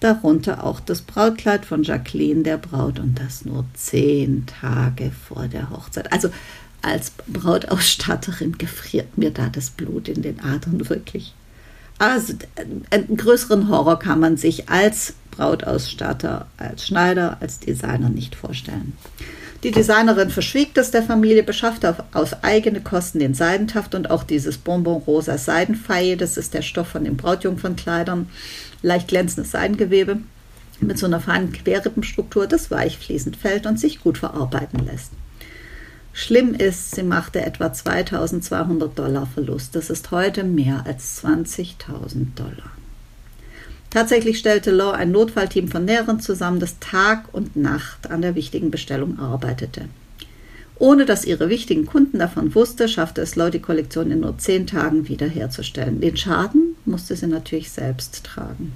Darunter 0.00 0.64
auch 0.64 0.80
das 0.80 1.00
Brautkleid 1.00 1.64
von 1.64 1.82
Jacqueline, 1.82 2.42
der 2.42 2.58
Braut, 2.58 2.98
und 2.98 3.18
das 3.18 3.44
nur 3.44 3.64
zehn 3.74 4.44
Tage 4.46 5.10
vor 5.10 5.48
der 5.48 5.70
Hochzeit. 5.70 6.12
Also 6.12 6.28
als 6.82 7.12
Brautausstatterin 7.26 8.58
gefriert 8.58 9.16
mir 9.16 9.30
da 9.30 9.48
das 9.48 9.70
Blut 9.70 10.08
in 10.08 10.22
den 10.22 10.40
Adern 10.40 10.88
wirklich. 10.88 11.34
Also 11.98 12.34
einen 12.90 13.16
größeren 13.16 13.68
Horror 13.68 13.98
kann 13.98 14.20
man 14.20 14.36
sich 14.36 14.68
als 14.68 15.14
Brautausstatter, 15.30 16.46
als 16.58 16.86
Schneider, 16.86 17.38
als 17.40 17.58
Designer 17.58 18.10
nicht 18.10 18.34
vorstellen. 18.34 18.92
Die 19.66 19.72
Designerin 19.72 20.30
verschwieg 20.30 20.74
das 20.74 20.92
der 20.92 21.02
Familie, 21.02 21.42
beschaffte 21.42 21.96
auf, 22.12 22.44
eigene 22.44 22.80
Kosten 22.80 23.18
den 23.18 23.34
Seidentaft 23.34 23.96
und 23.96 24.12
auch 24.12 24.22
dieses 24.22 24.58
Bonbon 24.58 25.02
rosa 25.02 25.38
Seidenfeie, 25.38 26.16
das 26.16 26.36
ist 26.36 26.54
der 26.54 26.62
Stoff 26.62 26.86
von 26.86 27.02
den 27.02 27.16
Brautjungfernkleidern, 27.16 28.28
leicht 28.82 29.08
glänzendes 29.08 29.50
Seidengewebe 29.50 30.18
mit 30.78 30.98
so 31.00 31.06
einer 31.06 31.18
feinen 31.18 31.50
Querrippenstruktur, 31.50 32.46
das 32.46 32.70
weich 32.70 32.96
fließend 32.96 33.36
fällt 33.36 33.66
und 33.66 33.80
sich 33.80 33.98
gut 33.98 34.18
verarbeiten 34.18 34.86
lässt. 34.86 35.10
Schlimm 36.12 36.54
ist, 36.54 36.94
sie 36.94 37.02
machte 37.02 37.44
etwa 37.44 37.72
2200 37.72 38.96
Dollar 38.96 39.26
Verlust. 39.26 39.74
Das 39.74 39.90
ist 39.90 40.12
heute 40.12 40.44
mehr 40.44 40.84
als 40.86 41.24
20.000 41.24 42.36
Dollar. 42.36 42.75
Tatsächlich 43.90 44.38
stellte 44.38 44.70
Law 44.70 44.92
ein 44.92 45.12
Notfallteam 45.12 45.68
von 45.68 45.84
Näheren 45.84 46.20
zusammen, 46.20 46.60
das 46.60 46.78
Tag 46.80 47.32
und 47.32 47.56
Nacht 47.56 48.10
an 48.10 48.22
der 48.22 48.34
wichtigen 48.34 48.70
Bestellung 48.70 49.18
arbeitete. 49.18 49.82
Ohne 50.78 51.06
dass 51.06 51.24
ihre 51.24 51.48
wichtigen 51.48 51.86
Kunden 51.86 52.18
davon 52.18 52.54
wusste, 52.54 52.88
schaffte 52.88 53.22
es 53.22 53.36
Law, 53.36 53.48
die 53.48 53.60
Kollektion 53.60 54.10
in 54.10 54.20
nur 54.20 54.36
zehn 54.36 54.66
Tagen 54.66 55.08
wiederherzustellen. 55.08 56.00
Den 56.00 56.16
Schaden 56.16 56.76
musste 56.84 57.16
sie 57.16 57.26
natürlich 57.26 57.70
selbst 57.70 58.24
tragen. 58.24 58.72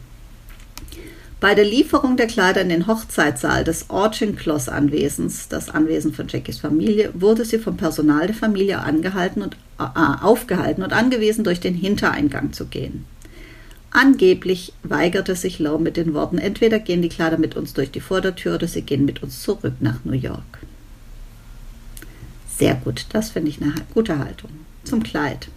Bei 1.40 1.55
der 1.55 1.64
Lieferung 1.64 2.18
der 2.18 2.27
Kleider 2.27 2.61
in 2.61 2.68
den 2.68 2.87
Hochzeitssaal 2.87 3.64
des 3.64 3.88
Auchincloss-Anwesens, 3.88 5.49
das 5.49 5.70
Anwesen 5.70 6.12
von 6.12 6.29
Jackies 6.29 6.59
Familie, 6.59 7.11
wurde 7.14 7.46
sie 7.46 7.59
vom 7.59 7.79
Personal 7.79 8.27
der 8.27 8.37
Familie 8.37 8.81
angehalten 8.81 9.42
und, 9.42 9.57
äh, 9.79 9.85
aufgehalten 10.23 10.83
und 10.83 10.92
angewiesen, 10.92 11.44
durch 11.44 11.61
den 11.61 11.75
Hintereingang 11.75 12.53
zu 12.53 12.66
gehen. 12.66 13.07
Angeblich 13.90 14.72
weigerte 14.85 15.35
sich 15.35 15.59
Lowe 15.59 15.83
mit 15.83 15.96
den 15.96 16.14
Worten, 16.14 16.38
entweder 16.38 16.79
gehen 16.79 17.03
die 17.03 17.09
Kleider 17.09 17.38
mit 17.38 17.57
uns 17.57 17.74
durch 17.74 17.90
die 17.90 18.00
Vordertür 18.00 18.55
oder 18.55 18.68
sie 18.68 18.83
gehen 18.83 19.05
mit 19.05 19.22
uns 19.22 19.42
zurück 19.42 19.74
nach 19.81 20.05
New 20.05 20.12
York. 20.12 20.61
Sehr 22.57 22.74
gut, 22.74 23.07
das 23.12 23.31
finde 23.31 23.50
ich 23.50 23.61
eine 23.61 23.74
gute 23.92 24.18
Haltung. 24.18 24.50
Zum 24.85 25.03
Kleid. 25.03 25.48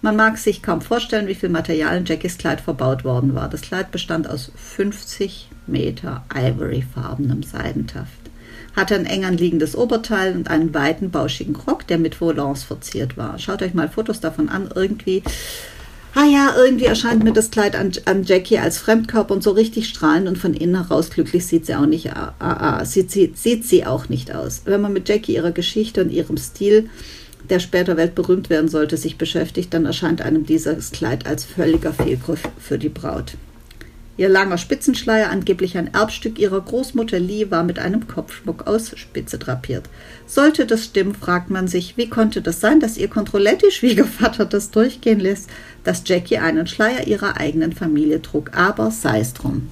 Man 0.00 0.16
mag 0.16 0.38
sich 0.38 0.62
kaum 0.62 0.80
vorstellen, 0.80 1.26
wie 1.26 1.34
viel 1.34 1.48
Material 1.48 1.98
in 1.98 2.04
Jackies 2.04 2.38
Kleid 2.38 2.60
verbaut 2.60 3.04
worden 3.04 3.34
war. 3.34 3.50
Das 3.50 3.62
Kleid 3.62 3.90
bestand 3.90 4.30
aus 4.30 4.52
50 4.54 5.48
Meter 5.66 6.24
ivoryfarbenem 6.32 7.42
Seidentaft, 7.42 8.30
hatte 8.76 8.94
ein 8.94 9.06
eng 9.06 9.24
anliegendes 9.24 9.76
Oberteil 9.76 10.34
und 10.36 10.48
einen 10.48 10.72
weiten, 10.72 11.10
bauschigen 11.10 11.56
Rock, 11.56 11.86
der 11.88 11.98
mit 11.98 12.20
Volants 12.20 12.62
verziert 12.62 13.16
war. 13.16 13.38
Schaut 13.38 13.60
euch 13.60 13.74
mal 13.74 13.88
Fotos 13.88 14.20
davon 14.20 14.48
an. 14.48 14.70
Irgendwie, 14.72 15.24
ah 16.14 16.24
ja, 16.24 16.54
irgendwie 16.56 16.86
erscheint 16.86 17.24
mir 17.24 17.32
das 17.32 17.50
Kleid 17.50 17.76
an, 17.76 17.92
an 18.04 18.24
Jackie 18.24 18.58
als 18.58 18.78
Fremdkörper 18.78 19.34
und 19.34 19.42
so 19.42 19.50
richtig 19.50 19.88
strahlend 19.88 20.28
und 20.28 20.38
von 20.38 20.54
innen 20.54 20.76
heraus 20.76 21.10
glücklich 21.10 21.46
sieht 21.46 21.66
sie 21.66 21.74
auch 21.74 21.86
nicht, 21.86 22.10
ah, 22.14 22.34
ah, 22.38 22.84
sieht, 22.84 23.10
sieht, 23.10 23.38
sieht 23.38 23.64
sie 23.64 23.86
auch 23.86 24.08
nicht 24.08 24.34
aus. 24.34 24.62
Wenn 24.64 24.80
man 24.80 24.92
mit 24.92 25.08
Jackie 25.08 25.34
ihrer 25.34 25.52
Geschichte 25.52 26.02
und 26.02 26.10
ihrem 26.10 26.36
Stil 26.36 26.88
der 27.48 27.60
später 27.60 27.96
weltberühmt 27.96 28.50
werden 28.50 28.68
sollte, 28.68 28.96
sich 28.96 29.16
beschäftigt, 29.16 29.72
dann 29.72 29.86
erscheint 29.86 30.22
einem 30.22 30.44
dieses 30.44 30.90
Kleid 30.90 31.26
als 31.26 31.44
völliger 31.44 31.92
Fehlgriff 31.92 32.42
für 32.58 32.78
die 32.78 32.88
Braut. 32.88 33.34
Ihr 34.18 34.28
langer 34.28 34.58
Spitzenschleier, 34.58 35.30
angeblich 35.30 35.78
ein 35.78 35.94
Erbstück 35.94 36.40
ihrer 36.40 36.60
Großmutter 36.60 37.20
Lee, 37.20 37.52
war 37.52 37.62
mit 37.62 37.78
einem 37.78 38.08
Kopfschmuck 38.08 38.66
aus 38.66 38.90
Spitze 38.98 39.38
drapiert. 39.38 39.88
Sollte 40.26 40.66
das 40.66 40.86
stimmen, 40.86 41.14
fragt 41.14 41.50
man 41.50 41.68
sich, 41.68 41.96
wie 41.96 42.08
konnte 42.10 42.42
das 42.42 42.60
sein, 42.60 42.80
dass 42.80 42.96
ihr 42.96 43.06
Controletti-Schwiegervater 43.08 44.44
das 44.46 44.72
durchgehen 44.72 45.20
lässt, 45.20 45.48
dass 45.84 46.02
Jackie 46.04 46.38
einen 46.38 46.66
Schleier 46.66 47.06
ihrer 47.06 47.36
eigenen 47.36 47.72
Familie 47.72 48.20
trug. 48.20 48.50
Aber 48.56 48.90
sei 48.90 49.20
es 49.20 49.34
drum. 49.34 49.68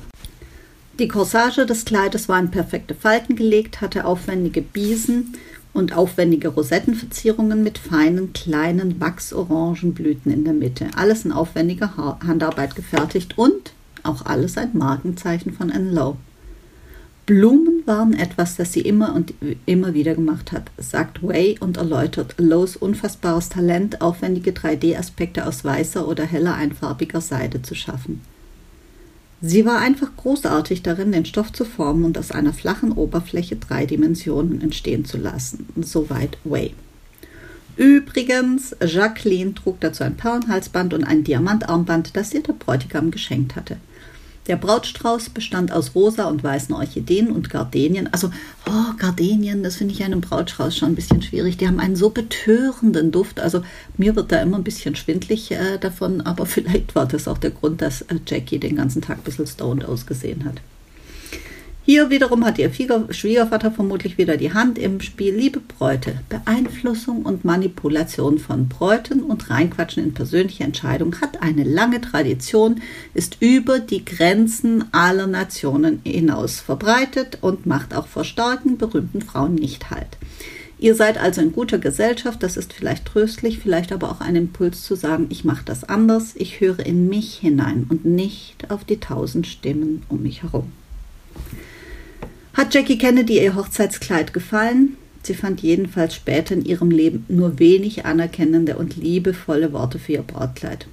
Die 1.00 1.08
Corsage 1.08 1.66
des 1.66 1.84
Kleides 1.84 2.28
war 2.28 2.38
in 2.38 2.52
perfekte 2.52 2.94
Falten 2.94 3.34
gelegt, 3.34 3.80
hatte 3.80 4.04
aufwendige 4.04 4.62
Biesen 4.62 5.34
und 5.72 5.92
aufwendige 5.92 6.48
Rosettenverzierungen 6.48 7.64
mit 7.64 7.78
feinen 7.78 8.32
kleinen 8.32 9.00
Wachsorangenblüten 9.00 10.32
in 10.32 10.44
der 10.44 10.54
Mitte. 10.54 10.86
Alles 10.94 11.24
in 11.24 11.32
aufwendiger 11.32 12.18
Handarbeit 12.24 12.76
gefertigt 12.76 13.36
und 13.36 13.72
auch 14.08 14.24
alles 14.24 14.56
ein 14.56 14.70
Markenzeichen 14.72 15.52
von 15.52 15.70
Anne 15.70 15.90
Lowe. 15.90 16.16
Blumen 17.26 17.82
waren 17.86 18.14
etwas, 18.14 18.54
das 18.54 18.72
sie 18.72 18.82
immer 18.82 19.12
und 19.14 19.34
immer 19.66 19.94
wieder 19.94 20.14
gemacht 20.14 20.52
hat, 20.52 20.70
sagt 20.78 21.24
Way 21.24 21.56
und 21.58 21.76
erläutert 21.76 22.36
Lowe's 22.38 22.76
unfassbares 22.76 23.48
Talent, 23.48 24.00
aufwendige 24.00 24.52
3D-Aspekte 24.52 25.44
aus 25.44 25.64
weißer 25.64 26.06
oder 26.06 26.24
heller 26.24 26.54
einfarbiger 26.54 27.20
Seide 27.20 27.62
zu 27.62 27.74
schaffen. 27.74 28.20
Sie 29.40 29.66
war 29.66 29.80
einfach 29.80 30.08
großartig 30.16 30.82
darin, 30.82 31.12
den 31.12 31.26
Stoff 31.26 31.52
zu 31.52 31.64
formen 31.64 32.04
und 32.04 32.16
aus 32.16 32.30
einer 32.30 32.52
flachen 32.52 32.92
Oberfläche 32.92 33.56
drei 33.56 33.86
Dimensionen 33.86 34.60
entstehen 34.60 35.04
zu 35.04 35.18
lassen. 35.18 35.66
Soweit 35.76 36.38
Way. 36.44 36.74
Übrigens, 37.76 38.74
Jacqueline 38.80 39.54
trug 39.54 39.80
dazu 39.80 40.04
ein 40.04 40.16
Perlenhalsband 40.16 40.94
und 40.94 41.04
ein 41.04 41.24
Diamantarmband, 41.24 42.16
das 42.16 42.32
ihr 42.32 42.42
der 42.42 42.54
Bräutigam 42.54 43.10
geschenkt 43.10 43.54
hatte. 43.56 43.76
Der 44.46 44.56
Brautstrauß 44.56 45.30
bestand 45.30 45.72
aus 45.72 45.94
rosa 45.94 46.26
und 46.26 46.44
weißen 46.44 46.74
Orchideen 46.74 47.30
und 47.30 47.50
Gardenien. 47.50 48.08
Also, 48.12 48.30
oh, 48.68 48.92
Gardenien, 48.98 49.62
das 49.62 49.76
finde 49.76 49.94
ich 49.94 50.04
einem 50.04 50.20
Brautstrauß 50.20 50.76
schon 50.76 50.90
ein 50.90 50.94
bisschen 50.94 51.22
schwierig. 51.22 51.56
Die 51.56 51.66
haben 51.66 51.80
einen 51.80 51.96
so 51.96 52.10
betörenden 52.10 53.10
Duft. 53.10 53.40
Also, 53.40 53.62
mir 53.96 54.14
wird 54.14 54.30
da 54.30 54.40
immer 54.40 54.56
ein 54.56 54.64
bisschen 54.64 54.94
schwindlig 54.94 55.50
äh, 55.50 55.78
davon, 55.78 56.20
aber 56.20 56.46
vielleicht 56.46 56.94
war 56.94 57.06
das 57.06 57.26
auch 57.26 57.38
der 57.38 57.50
Grund, 57.50 57.82
dass 57.82 58.02
äh, 58.02 58.16
Jackie 58.26 58.58
den 58.58 58.76
ganzen 58.76 59.02
Tag 59.02 59.18
ein 59.18 59.24
bisschen 59.24 59.46
stoned 59.46 59.84
ausgesehen 59.84 60.44
hat. 60.44 60.60
Hier 61.88 62.10
wiederum 62.10 62.44
hat 62.44 62.58
ihr 62.58 62.72
Schwiegervater 62.72 63.70
vermutlich 63.70 64.18
wieder 64.18 64.36
die 64.36 64.52
Hand 64.52 64.76
im 64.76 65.00
Spiel. 65.00 65.32
Liebe 65.36 65.60
Bräute, 65.60 66.18
Beeinflussung 66.28 67.22
und 67.22 67.44
Manipulation 67.44 68.40
von 68.40 68.66
Bräuten 68.66 69.22
und 69.22 69.50
Reinquatschen 69.50 70.02
in 70.02 70.12
persönliche 70.12 70.64
Entscheidungen 70.64 71.20
hat 71.20 71.44
eine 71.44 71.62
lange 71.62 72.00
Tradition, 72.00 72.82
ist 73.14 73.36
über 73.38 73.78
die 73.78 74.04
Grenzen 74.04 74.92
aller 74.92 75.28
Nationen 75.28 76.00
hinaus 76.02 76.58
verbreitet 76.58 77.38
und 77.40 77.66
macht 77.66 77.94
auch 77.94 78.08
vor 78.08 78.24
starken, 78.24 78.78
berühmten 78.78 79.22
Frauen 79.22 79.54
nicht 79.54 79.88
Halt. 79.88 80.18
Ihr 80.80 80.96
seid 80.96 81.18
also 81.18 81.40
in 81.40 81.52
guter 81.52 81.78
Gesellschaft, 81.78 82.42
das 82.42 82.56
ist 82.56 82.72
vielleicht 82.72 83.06
tröstlich, 83.06 83.60
vielleicht 83.60 83.92
aber 83.92 84.10
auch 84.10 84.20
ein 84.20 84.34
Impuls 84.34 84.82
zu 84.82 84.96
sagen, 84.96 85.26
ich 85.28 85.44
mache 85.44 85.64
das 85.64 85.84
anders, 85.84 86.34
ich 86.34 86.58
höre 86.58 86.84
in 86.84 87.08
mich 87.08 87.36
hinein 87.36 87.86
und 87.88 88.04
nicht 88.04 88.72
auf 88.72 88.82
die 88.82 88.98
tausend 88.98 89.46
Stimmen 89.46 90.02
um 90.08 90.24
mich 90.24 90.42
herum. 90.42 90.72
Hat 92.56 92.72
Jackie 92.72 92.96
Kennedy 92.96 93.38
ihr 93.38 93.54
Hochzeitskleid 93.54 94.32
gefallen? 94.32 94.96
Sie 95.22 95.34
fand 95.34 95.60
jedenfalls 95.60 96.14
später 96.14 96.54
in 96.54 96.64
ihrem 96.64 96.90
Leben 96.90 97.26
nur 97.28 97.58
wenig 97.58 98.06
anerkennende 98.06 98.78
und 98.78 98.96
liebevolle 98.96 99.74
Worte 99.74 99.98
für 99.98 100.12
ihr 100.12 100.22
Brautkleid. 100.22 100.86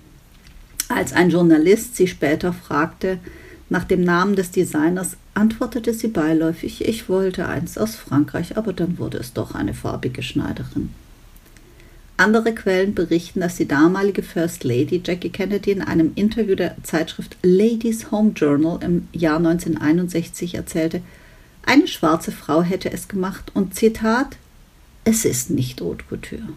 Als 0.89 1.13
ein 1.13 1.29
Journalist 1.29 1.95
sie 1.95 2.07
später 2.07 2.51
fragte 2.51 3.17
nach 3.69 3.85
dem 3.85 4.03
Namen 4.03 4.35
des 4.35 4.51
Designers, 4.51 5.15
antwortete 5.35 5.93
sie 5.93 6.09
beiläufig, 6.09 6.85
ich 6.85 7.07
wollte 7.07 7.47
eins 7.47 7.77
aus 7.77 7.95
Frankreich, 7.95 8.57
aber 8.57 8.73
dann 8.73 8.97
wurde 8.97 9.19
es 9.19 9.31
doch 9.31 9.55
eine 9.55 9.73
farbige 9.73 10.21
Schneiderin. 10.21 10.89
Andere 12.17 12.53
Quellen 12.53 12.93
berichten, 12.93 13.39
dass 13.39 13.55
die 13.55 13.69
damalige 13.69 14.21
First 14.21 14.65
Lady 14.65 15.01
Jackie 15.03 15.29
Kennedy 15.29 15.71
in 15.71 15.81
einem 15.81 16.11
Interview 16.15 16.55
der 16.55 16.75
Zeitschrift 16.83 17.37
Ladies 17.41 18.11
Home 18.11 18.33
Journal 18.35 18.79
im 18.83 19.07
Jahr 19.13 19.37
1961 19.37 20.55
erzählte, 20.55 21.01
eine 21.65 21.87
schwarze 21.87 22.31
Frau 22.31 22.61
hätte 22.61 22.91
es 22.91 23.07
gemacht 23.07 23.51
und 23.53 23.75
Zitat, 23.75 24.37
es 25.05 25.25
ist 25.25 25.49
nicht 25.49 25.81
Haute 25.81 26.05
Couture. 26.07 26.49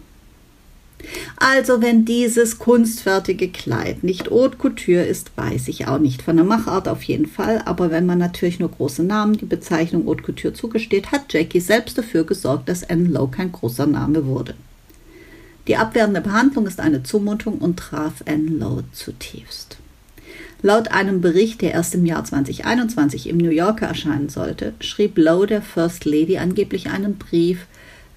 Also 1.37 1.83
wenn 1.83 2.05
dieses 2.05 2.59
kunstfertige 2.59 3.49
Kleid 3.49 4.03
nicht 4.03 4.31
Haute 4.31 4.57
Couture 4.57 5.05
ist, 5.05 5.37
weiß 5.37 5.69
ich 5.69 5.87
auch 5.87 5.99
nicht. 5.99 6.23
Von 6.23 6.37
der 6.37 6.45
Machart 6.45 6.89
auf 6.89 7.03
jeden 7.03 7.27
Fall, 7.27 7.63
aber 7.65 7.91
wenn 7.91 8.07
man 8.07 8.19
natürlich 8.19 8.59
nur 8.59 8.71
große 8.71 9.05
Namen 9.05 9.37
die 9.37 9.45
Bezeichnung 9.45 10.07
Haute 10.07 10.23
Couture 10.23 10.55
zugesteht, 10.55 11.13
hat 11.13 11.33
Jackie 11.33 11.61
selbst 11.61 11.99
dafür 11.99 12.25
gesorgt, 12.25 12.69
dass 12.69 12.89
Anne 12.89 13.09
Lowe 13.09 13.31
kein 13.31 13.53
großer 13.53 13.87
Name 13.87 14.27
wurde. 14.27 14.55
Die 15.69 15.77
abwehrende 15.77 16.21
Behandlung 16.21 16.67
ist 16.67 16.81
eine 16.81 17.03
Zumutung 17.03 17.59
und 17.59 17.77
traf 17.77 18.23
Anne 18.27 18.51
Lowe 18.51 18.85
zutiefst. 18.93 19.79
Laut 20.63 20.89
einem 20.91 21.21
Bericht, 21.21 21.61
der 21.61 21.73
erst 21.73 21.95
im 21.95 22.07
Jahr 22.07 22.25
2021 22.25 23.29
im 23.29 23.37
New 23.37 23.51
Yorker 23.51 23.87
erscheinen 23.87 24.29
sollte, 24.29 24.73
schrieb 24.81 25.19
Lowe 25.19 25.47
der 25.47 25.63
First 25.63 26.05
Lady 26.05 26.39
angeblich 26.39 26.89
einen 26.89 27.17
Brief, 27.17 27.67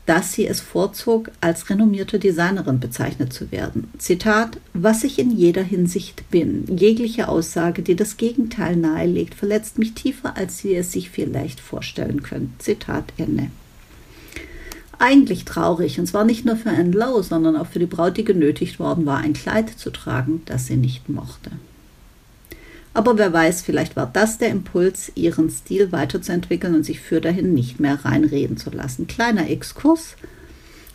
dass 0.10 0.34
sie 0.34 0.48
es 0.48 0.60
vorzog, 0.60 1.30
als 1.40 1.70
renommierte 1.70 2.18
Designerin 2.18 2.80
bezeichnet 2.80 3.32
zu 3.32 3.52
werden. 3.52 3.92
Zitat, 4.00 4.58
was 4.74 5.04
ich 5.04 5.20
in 5.20 5.30
jeder 5.30 5.62
Hinsicht 5.62 6.28
bin. 6.32 6.66
Jegliche 6.76 7.28
Aussage, 7.28 7.84
die 7.84 7.96
das 7.96 8.18
Gegenteil 8.18 8.76
nahelegt, 8.76 9.36
verletzt 9.36 9.78
mich 9.78 9.94
tiefer, 9.94 10.36
als 10.36 10.58
Sie 10.58 10.74
es 10.74 10.92
sich 10.92 11.12
vielleicht 11.12 11.60
vorstellen 11.60 12.24
können. 12.24 12.56
Zitat 12.58 13.14
Ende. 13.18 13.52
Eigentlich 14.98 15.46
traurig, 15.46 16.00
und 16.00 16.08
zwar 16.08 16.26
nicht 16.26 16.44
nur 16.44 16.56
für 16.56 16.72
Anne 16.72 16.90
Lowe, 16.90 17.22
sondern 17.22 17.56
auch 17.56 17.68
für 17.68 17.80
die 17.80 17.86
Braut, 17.86 18.18
die 18.18 18.26
genötigt 18.26 18.80
worden 18.80 19.06
war, 19.06 19.20
ein 19.20 19.34
Kleid 19.34 19.70
zu 19.70 19.92
tragen, 19.92 20.42
das 20.46 20.66
sie 20.66 20.78
nicht 20.78 21.08
mochte. 21.08 21.52
Aber 22.94 23.18
wer 23.18 23.32
weiß, 23.32 23.62
vielleicht 23.62 23.96
war 23.96 24.10
das 24.12 24.40
der 24.40 24.50
Impuls, 24.50 25.12
ihren 25.16 25.50
Stil 25.50 25.92
weiterzuentwickeln 25.92 26.76
und 26.76 26.84
sich 26.84 27.00
für 27.00 27.22
dahin 27.22 27.54
nicht 27.54 27.80
mehr 27.80 28.04
reinreden 28.04 28.58
zu 28.58 28.72
lassen. 28.72 29.08
Kleiner 29.08 29.50
Exkurs. 29.50 30.16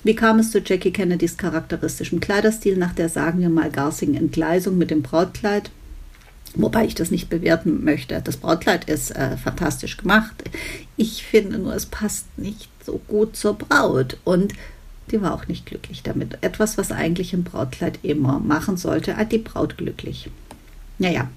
Wie 0.03 0.15
kam 0.15 0.39
es 0.39 0.51
zu 0.51 0.59
Jackie 0.59 0.91
Kennedys 0.91 1.37
charakteristischem 1.37 2.21
Kleiderstil 2.21 2.77
nach 2.77 2.93
der, 2.93 3.09
sagen 3.09 3.41
wir 3.41 3.49
mal, 3.49 3.71
garsigen 3.71 4.17
Entgleisung 4.17 4.77
mit 4.77 4.91
dem 4.91 5.03
Brautkleid? 5.03 5.71
Wobei 6.57 6.85
ich 6.85 6.95
das 6.95 7.11
nicht 7.11 7.31
bewerten 7.31 7.85
möchte. 7.85 8.21
Das 8.23 8.37
Brautkleid 8.37 8.85
ist 8.89 9.11
äh, 9.13 9.37
fantastisch 9.37 9.97
gemacht. 9.97 10.35
Ich 10.97 11.25
finde 11.25 11.59
nur, 11.59 11.75
es 11.75 11.87
passt 11.87 12.27
nicht 12.37 12.69
so 12.85 13.01
gut 13.09 13.35
zur 13.35 13.55
Braut. 13.55 14.19
Und 14.25 14.53
die 15.11 15.21
war 15.21 15.35
auch 15.35 15.49
nicht 15.49 15.67
glücklich 15.67 16.03
damit. 16.03 16.39
Etwas, 16.43 16.77
was 16.77 16.93
eigentlich 16.93 17.33
ein 17.33 17.45
Brautkleid 17.45 18.01
immer 18.03 18.39
machen 18.41 18.77
sollte, 18.77 19.17
hat 19.17 19.33
die 19.33 19.39
Braut 19.39 19.79
glücklich. 19.79 20.31
Naja, 20.99 21.29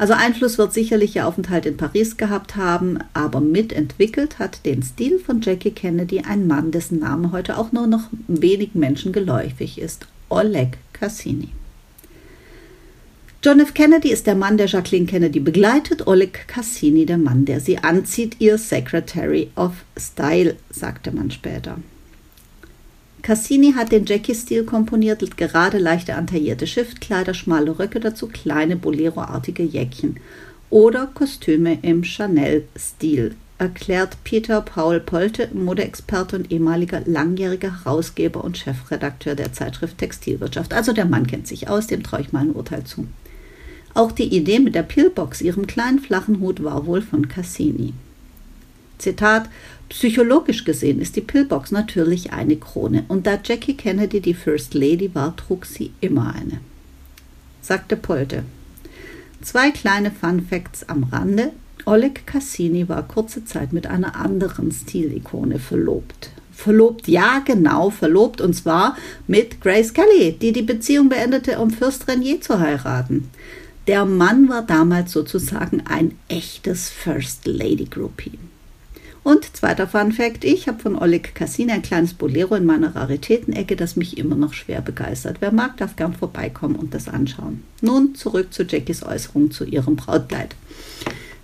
also 0.00 0.14
Einfluss 0.14 0.56
wird 0.56 0.72
sicherlich 0.72 1.14
ihr 1.14 1.26
Aufenthalt 1.26 1.66
in 1.66 1.76
Paris 1.76 2.16
gehabt 2.16 2.56
haben, 2.56 3.00
aber 3.12 3.40
mitentwickelt 3.40 4.38
hat 4.38 4.64
den 4.64 4.82
Stil 4.82 5.18
von 5.18 5.42
Jackie 5.42 5.72
Kennedy 5.72 6.20
ein 6.20 6.46
Mann, 6.46 6.70
dessen 6.70 7.00
Name 7.00 7.32
heute 7.32 7.58
auch 7.58 7.70
nur 7.72 7.86
noch 7.86 8.04
wenigen 8.26 8.80
Menschen 8.80 9.12
geläufig 9.12 9.78
ist, 9.78 10.06
Oleg 10.30 10.78
Cassini. 10.94 11.48
John 13.44 13.60
F. 13.60 13.74
Kennedy 13.74 14.10
ist 14.10 14.26
der 14.26 14.36
Mann, 14.36 14.56
der 14.56 14.68
Jacqueline 14.68 15.04
Kennedy 15.04 15.38
begleitet, 15.38 16.06
Oleg 16.06 16.48
Cassini 16.48 17.04
der 17.04 17.18
Mann, 17.18 17.44
der 17.44 17.60
sie 17.60 17.76
anzieht, 17.76 18.36
ihr 18.38 18.56
Secretary 18.56 19.50
of 19.54 19.84
Style, 19.98 20.56
sagte 20.70 21.12
man 21.12 21.30
später. 21.30 21.76
Cassini 23.22 23.72
hat 23.72 23.92
den 23.92 24.06
Jackie-Stil 24.06 24.64
komponiert, 24.64 25.36
gerade 25.36 25.78
leichte 25.78 26.14
antaillierte 26.14 26.66
Schiftkleider, 26.66 27.34
schmale 27.34 27.78
Röcke, 27.78 28.00
dazu 28.00 28.28
kleine 28.28 28.76
Bolero-artige 28.76 29.62
Jäckchen 29.62 30.16
oder 30.70 31.06
Kostüme 31.06 31.78
im 31.82 32.04
Chanel-Stil, 32.04 33.34
erklärt 33.58 34.16
Peter 34.24 34.62
Paul 34.62 35.00
Polte, 35.00 35.50
Modeexperte 35.52 36.36
und 36.36 36.50
ehemaliger 36.50 37.02
langjähriger 37.04 37.84
Herausgeber 37.84 38.42
und 38.42 38.56
Chefredakteur 38.56 39.34
der 39.34 39.52
Zeitschrift 39.52 39.98
Textilwirtschaft. 39.98 40.72
Also 40.72 40.92
der 40.92 41.04
Mann 41.04 41.26
kennt 41.26 41.46
sich 41.46 41.68
aus, 41.68 41.88
dem 41.88 42.02
traue 42.02 42.22
ich 42.22 42.32
mal 42.32 42.40
ein 42.40 42.52
Urteil 42.52 42.84
zu. 42.84 43.06
Auch 43.92 44.12
die 44.12 44.34
Idee 44.34 44.60
mit 44.60 44.74
der 44.74 44.84
Pillbox, 44.84 45.42
ihrem 45.42 45.66
kleinen 45.66 45.98
flachen 45.98 46.40
Hut, 46.40 46.62
war 46.62 46.86
wohl 46.86 47.02
von 47.02 47.28
Cassini. 47.28 47.92
Zitat: 49.00 49.48
Psychologisch 49.88 50.64
gesehen 50.64 51.00
ist 51.00 51.16
die 51.16 51.20
Pillbox 51.20 51.72
natürlich 51.72 52.32
eine 52.32 52.56
Krone, 52.56 53.04
und 53.08 53.26
da 53.26 53.38
Jackie 53.42 53.74
Kennedy 53.74 54.20
die 54.20 54.34
First 54.34 54.74
Lady 54.74 55.14
war, 55.14 55.34
trug 55.36 55.66
sie 55.66 55.92
immer 56.00 56.34
eine. 56.34 56.60
Sagte 57.60 57.96
Polte. 57.96 58.44
Zwei 59.42 59.70
kleine 59.70 60.10
Fun 60.10 60.46
Facts 60.48 60.88
am 60.88 61.04
Rande. 61.04 61.52
Oleg 61.86 62.26
Cassini 62.26 62.88
war 62.88 63.08
kurze 63.08 63.44
Zeit 63.44 63.72
mit 63.72 63.86
einer 63.86 64.14
anderen 64.14 64.70
Stilikone 64.70 65.58
verlobt. 65.58 66.30
Verlobt, 66.52 67.08
ja, 67.08 67.40
genau, 67.44 67.88
verlobt, 67.88 68.42
und 68.42 68.54
zwar 68.54 68.96
mit 69.26 69.62
Grace 69.62 69.94
Kelly, 69.94 70.36
die 70.40 70.52
die 70.52 70.62
Beziehung 70.62 71.08
beendete, 71.08 71.58
um 71.58 71.70
Fürst 71.70 72.06
Renier 72.06 72.40
zu 72.42 72.60
heiraten. 72.60 73.30
Der 73.86 74.04
Mann 74.04 74.48
war 74.50 74.62
damals 74.62 75.10
sozusagen 75.10 75.82
ein 75.86 76.12
echtes 76.28 76.90
First 76.90 77.46
Lady 77.46 77.86
Groupie. 77.86 78.38
Und 79.22 79.56
zweiter 79.56 79.86
Fun 79.86 80.12
Fact, 80.12 80.44
ich 80.44 80.66
habe 80.66 80.78
von 80.78 80.96
Oleg 80.96 81.34
Cassini 81.34 81.72
ein 81.72 81.82
kleines 81.82 82.14
Bolero 82.14 82.54
in 82.54 82.64
meiner 82.64 82.96
Raritätenecke, 82.96 83.76
das 83.76 83.96
mich 83.96 84.16
immer 84.16 84.34
noch 84.34 84.54
schwer 84.54 84.80
begeistert. 84.80 85.36
Wer 85.40 85.52
mag, 85.52 85.76
darf 85.76 85.96
gern 85.96 86.14
vorbeikommen 86.14 86.76
und 86.76 86.94
das 86.94 87.08
anschauen. 87.08 87.62
Nun 87.82 88.14
zurück 88.14 88.52
zu 88.52 88.62
Jackies 88.62 89.02
Äußerung 89.02 89.50
zu 89.50 89.64
ihrem 89.64 89.96
Brautkleid. 89.96 90.54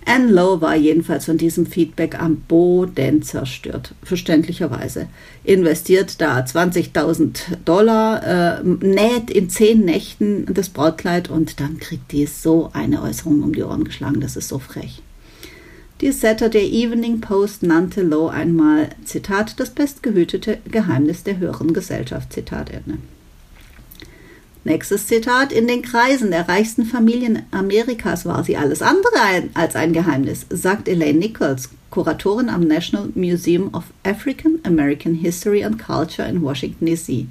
Anne 0.09 0.31
Lowe 0.31 0.61
war 0.61 0.75
jedenfalls 0.75 1.25
von 1.25 1.37
diesem 1.37 1.65
Feedback 1.65 2.17
am 2.17 2.37
Boden 2.37 3.23
zerstört, 3.23 3.93
verständlicherweise. 4.03 5.07
Investiert 5.43 6.21
da 6.21 6.39
20.000 6.39 7.57
Dollar, 7.65 8.61
äh, 8.61 8.63
näht 8.63 9.29
in 9.29 9.49
zehn 9.49 9.83
Nächten 9.83 10.45
das 10.53 10.69
Brautkleid 10.69 11.29
und 11.29 11.59
dann 11.59 11.77
kriegt 11.79 12.13
die 12.13 12.25
so 12.25 12.69
eine 12.71 13.01
Äußerung 13.01 13.43
um 13.43 13.53
die 13.53 13.63
Ohren 13.63 13.83
geschlagen, 13.83 14.21
das 14.21 14.37
ist 14.37 14.47
so 14.47 14.59
frech. 14.59 15.01
Die 15.99 16.11
Saturday 16.11 16.69
Evening 16.69 17.21
Post 17.21 17.63
nannte 17.63 18.03
Lowe 18.03 18.29
einmal, 18.29 18.89
Zitat, 19.03 19.59
das 19.59 19.71
bestgehütete 19.71 20.59
Geheimnis 20.69 21.23
der 21.23 21.39
höheren 21.39 21.73
Gesellschaft, 21.73 22.33
Zitat 22.33 22.69
Ende. 22.69 22.99
Nächstes 24.63 25.07
Zitat. 25.07 25.51
In 25.51 25.67
den 25.67 25.81
Kreisen 25.81 26.29
der 26.29 26.47
reichsten 26.47 26.85
Familien 26.85 27.43
Amerikas 27.49 28.27
war 28.27 28.43
sie 28.43 28.57
alles 28.57 28.83
andere 28.83 29.49
als 29.55 29.75
ein 29.75 29.91
Geheimnis, 29.91 30.45
sagt 30.49 30.87
Elaine 30.87 31.17
Nichols, 31.17 31.69
Kuratorin 31.89 32.49
am 32.49 32.61
National 32.61 33.09
Museum 33.15 33.73
of 33.73 33.85
African 34.03 34.59
American 34.65 35.15
History 35.15 35.63
and 35.63 35.79
Culture 35.79 36.27
in 36.27 36.43
Washington, 36.43 36.85
D.C., 36.85 37.25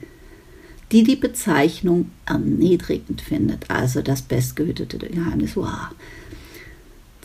die 0.90 1.05
die 1.05 1.16
Bezeichnung 1.16 2.11
erniedrigend 2.24 3.20
findet. 3.20 3.70
Also 3.70 4.02
das 4.02 4.22
bestgehütete 4.22 4.98
Geheimnis. 4.98 5.55
Wow. 5.55 5.90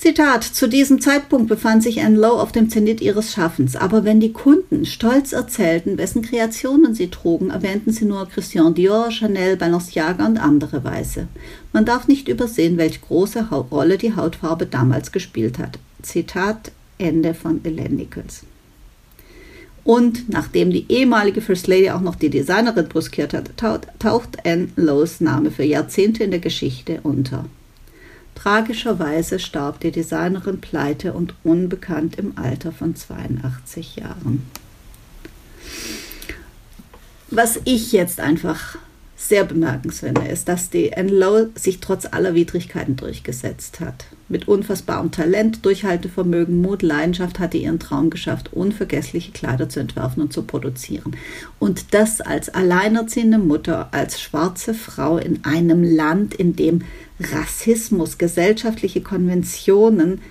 Zitat, 0.02 0.44
zu 0.44 0.68
diesem 0.68 1.00
Zeitpunkt 1.00 1.48
befand 1.48 1.84
sich 1.84 2.02
Anne 2.02 2.18
Lowe 2.18 2.42
auf 2.42 2.52
dem 2.52 2.72
Zenit 2.72 3.02
ihres 3.02 3.34
Schaffens, 3.34 3.76
aber 3.76 4.04
wenn 4.04 4.20
die 4.20 4.34
Kunden 4.34 4.84
stolz 4.88 5.32
erzählten, 5.32 6.00
wessen 6.00 6.24
Kreationen 6.24 6.96
sie 6.96 7.10
trugen, 7.10 7.52
erwähnten 7.52 7.92
sie 7.92 8.06
nur 8.06 8.28
Christian 8.28 8.74
Dior, 8.74 9.12
Chanel, 9.12 9.58
Balenciaga 9.58 10.26
und 10.26 10.40
andere 10.40 10.84
Weiße. 10.84 11.28
Man 11.72 11.86
darf 11.86 12.08
nicht 12.08 12.30
übersehen, 12.30 12.78
welche 12.78 13.00
große 13.02 13.48
Rolle 13.52 14.00
die 14.00 14.16
Hautfarbe 14.16 14.66
damals 14.66 15.12
gespielt 15.12 15.60
hat. 15.60 15.78
Zitat 16.02 16.72
Ende 16.98 17.36
von 17.36 17.64
Elaine 17.64 17.94
Nichols. 17.94 18.42
Und 19.84 20.30
nachdem 20.30 20.72
die 20.72 20.88
ehemalige 20.90 21.42
First 21.42 21.68
Lady 21.68 21.92
auch 21.92 22.02
noch 22.02 22.16
die 22.16 22.32
Designerin 22.32 22.90
bruskiert 22.90 23.36
hat, 23.36 23.52
taucht 24.00 24.48
Anne 24.48 24.70
Lowes 24.78 25.22
Name 25.22 25.52
für 25.52 25.64
Jahrzehnte 25.64 26.24
in 26.24 26.32
der 26.32 26.40
Geschichte 26.40 27.02
unter. 27.04 27.46
Tragischerweise 28.36 29.40
starb 29.40 29.80
die 29.82 29.92
Designerin 29.92 30.62
pleite 30.62 31.14
und 31.14 31.36
unbekannt 31.44 32.18
im 32.18 32.38
Alter 32.38 32.72
von 32.72 32.96
82 32.96 33.98
Jahren. 33.98 34.50
Was 37.30 37.60
ich 37.66 37.92
jetzt 37.92 38.20
einfach 38.20 38.78
sehr 39.28 39.46
bemerkenswert 39.46 40.18
ist, 40.28 40.50
dass 40.50 40.72
die 40.72 40.92
Enlow 40.92 41.48
sich 41.54 41.80
trotz 41.80 42.08
aller 42.08 42.34
Widrigkeiten 42.34 42.96
durchgesetzt 42.96 43.80
hat. 43.80 44.06
Mit 44.30 44.48
unfassbarem 44.48 45.12
Talent, 45.12 45.64
Durchhaltevermögen, 45.64 46.60
Mut, 46.60 46.82
Leidenschaft 46.82 47.38
hat 47.38 47.52
sie 47.52 47.64
ihren 47.64 47.80
Traum 47.80 48.10
geschafft, 48.10 48.52
unvergessliche 48.52 49.32
Kleider 49.32 49.70
zu 49.70 49.80
entwerfen 49.80 50.24
und 50.24 50.34
zu 50.34 50.42
produzieren. 50.42 51.16
Und 51.60 51.94
das 51.94 52.20
als 52.20 52.50
alleinerziehende 52.50 53.38
Mutter, 53.38 53.90
als 53.94 54.20
schwarze 54.20 54.74
Frau 54.74 55.18
in 55.18 55.46
einem 55.46 55.84
Land, 55.84 56.34
in 56.34 56.56
dem 56.56 56.82
Rassismus, 57.20 58.18
gesellschaftliche 58.18 59.02
Konventionen 59.02 60.22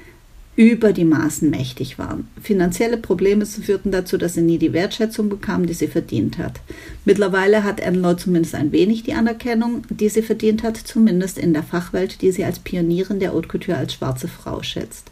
über 0.61 0.93
die 0.93 1.07
Maßen 1.07 1.49
mächtig 1.49 1.99
waren. 1.99 2.29
Finanzielle 2.43 2.99
Probleme 2.99 3.47
führten 3.47 3.93
dazu, 3.93 4.19
dass 4.19 4.35
sie 4.35 4.43
nie 4.43 4.59
die 4.59 4.75
Wertschätzung 4.75 5.31
bekam, 5.31 5.65
die 5.65 5.73
sie 5.73 5.87
verdient 5.87 6.37
hat. 6.37 6.61
Mittlerweile 7.07 7.65
hat 7.65 7.83
Anne 7.83 8.19
zumindest 8.19 8.55
ein 8.55 8.71
wenig 8.71 9.03
die 9.03 9.15
Anerkennung, 9.15 9.85
die 9.89 10.11
sie 10.11 10.21
verdient 10.21 10.63
hat, 10.63 10.77
zumindest 10.77 11.39
in 11.39 11.55
der 11.55 11.63
Fachwelt, 11.63 12.21
die 12.21 12.31
sie 12.31 12.45
als 12.45 12.59
Pionierin 12.59 13.21
der 13.21 13.33
Haute 13.33 13.49
Couture 13.49 13.79
als 13.79 13.95
schwarze 13.95 14.29
Frau 14.29 14.63
schätzt. 14.63 15.11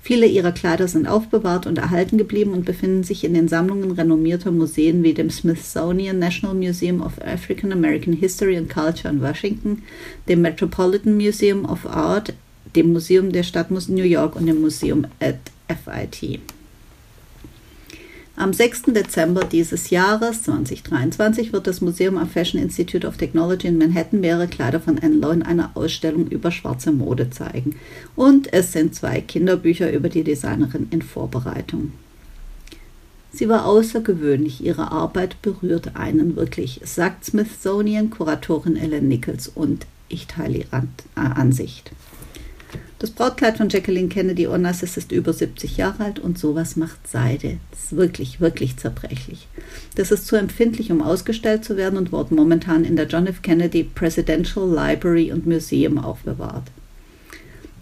Viele 0.00 0.24
ihrer 0.24 0.52
Kleider 0.52 0.88
sind 0.88 1.06
aufbewahrt 1.06 1.66
und 1.66 1.76
erhalten 1.76 2.16
geblieben 2.16 2.54
und 2.54 2.64
befinden 2.64 3.02
sich 3.02 3.22
in 3.22 3.34
den 3.34 3.48
Sammlungen 3.48 3.90
renommierter 3.90 4.50
Museen 4.50 5.02
wie 5.02 5.12
dem 5.12 5.28
Smithsonian 5.28 6.18
National 6.18 6.56
Museum 6.56 7.02
of 7.02 7.20
African 7.20 7.70
American 7.70 8.14
History 8.14 8.56
and 8.56 8.70
Culture 8.70 9.12
in 9.12 9.20
Washington, 9.20 9.82
dem 10.26 10.40
Metropolitan 10.40 11.18
Museum 11.18 11.66
of 11.66 11.84
Art 11.84 12.32
dem 12.76 12.92
Museum 12.92 13.32
der 13.32 13.42
Stadt 13.42 13.70
New 13.70 14.04
York 14.04 14.36
und 14.36 14.46
dem 14.46 14.60
Museum 14.60 15.06
at 15.18 15.38
FIT. 15.68 16.40
Am 18.38 18.52
6. 18.52 18.82
Dezember 18.88 19.44
dieses 19.44 19.88
Jahres 19.88 20.42
2023 20.42 21.54
wird 21.54 21.66
das 21.66 21.80
Museum 21.80 22.18
am 22.18 22.28
Fashion 22.28 22.60
Institute 22.60 23.06
of 23.06 23.16
Technology 23.16 23.66
in 23.66 23.78
Manhattan 23.78 24.20
mehrere 24.20 24.46
Kleider 24.46 24.78
von 24.78 24.98
Anne 24.98 25.14
Lowe 25.14 25.32
in 25.32 25.42
einer 25.42 25.70
Ausstellung 25.72 26.26
über 26.26 26.50
schwarze 26.50 26.92
Mode 26.92 27.30
zeigen. 27.30 27.76
Und 28.14 28.52
es 28.52 28.72
sind 28.72 28.94
zwei 28.94 29.22
Kinderbücher 29.22 29.90
über 29.90 30.10
die 30.10 30.22
Designerin 30.22 30.88
in 30.90 31.00
Vorbereitung. 31.00 31.92
Sie 33.32 33.48
war 33.48 33.64
außergewöhnlich, 33.64 34.62
ihre 34.62 34.92
Arbeit 34.92 35.40
berührt 35.40 35.96
einen 35.96 36.36
wirklich, 36.36 36.82
sagt 36.84 37.24
Smithsonian-Kuratorin 37.24 38.76
Ellen 38.76 39.08
Nichols 39.08 39.48
und 39.48 39.86
ich 40.08 40.26
teile 40.26 40.58
ihre 40.58 40.82
Ansicht. 41.14 41.90
Das 42.98 43.10
Brautkleid 43.10 43.58
von 43.58 43.68
Jacqueline 43.68 44.08
Kennedy 44.08 44.46
Onassis 44.46 44.96
ist 44.96 45.12
über 45.12 45.34
70 45.34 45.76
Jahre 45.76 46.04
alt 46.04 46.18
und 46.18 46.38
sowas 46.38 46.76
macht 46.76 47.06
Seide. 47.06 47.58
Das 47.70 47.84
ist 47.84 47.96
wirklich, 47.96 48.40
wirklich 48.40 48.78
zerbrechlich. 48.78 49.48
Das 49.96 50.10
ist 50.10 50.26
zu 50.26 50.36
empfindlich, 50.36 50.90
um 50.90 51.02
ausgestellt 51.02 51.62
zu 51.62 51.76
werden 51.76 51.98
und 51.98 52.10
wird 52.10 52.30
momentan 52.30 52.84
in 52.84 52.96
der 52.96 53.06
John 53.06 53.26
F. 53.26 53.42
Kennedy 53.42 53.84
Presidential 53.84 54.66
Library 54.66 55.30
und 55.30 55.46
Museum 55.46 55.98
aufbewahrt. 55.98 56.64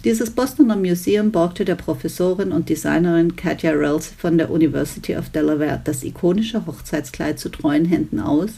Dieses 0.02 0.30
Bostoner 0.30 0.76
Museum 0.76 1.30
borgte 1.30 1.64
der 1.64 1.76
Professorin 1.76 2.50
und 2.50 2.68
Designerin 2.68 3.36
Katja 3.36 3.70
Rels 3.70 4.08
von 4.08 4.36
der 4.36 4.50
University 4.50 5.16
of 5.16 5.30
Delaware 5.30 5.80
das 5.82 6.02
ikonische 6.02 6.66
Hochzeitskleid 6.66 7.38
zu 7.38 7.48
treuen 7.50 7.84
Händen 7.84 8.18
aus, 8.18 8.50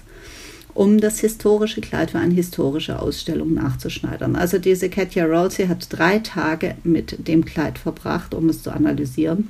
um 0.76 1.00
das 1.00 1.20
historische 1.20 1.80
Kleid 1.80 2.12
für 2.12 2.18
eine 2.18 2.34
historische 2.34 3.00
Ausstellung 3.00 3.54
nachzuschneidern. 3.54 4.36
Also 4.36 4.58
diese 4.58 4.88
Katja 4.88 5.24
Rolsey 5.24 5.66
hat 5.66 5.86
drei 5.90 6.18
Tage 6.20 6.76
mit 6.84 7.28
dem 7.28 7.44
Kleid 7.44 7.78
verbracht, 7.78 8.34
um 8.34 8.48
es 8.48 8.62
zu 8.62 8.70
analysieren 8.70 9.48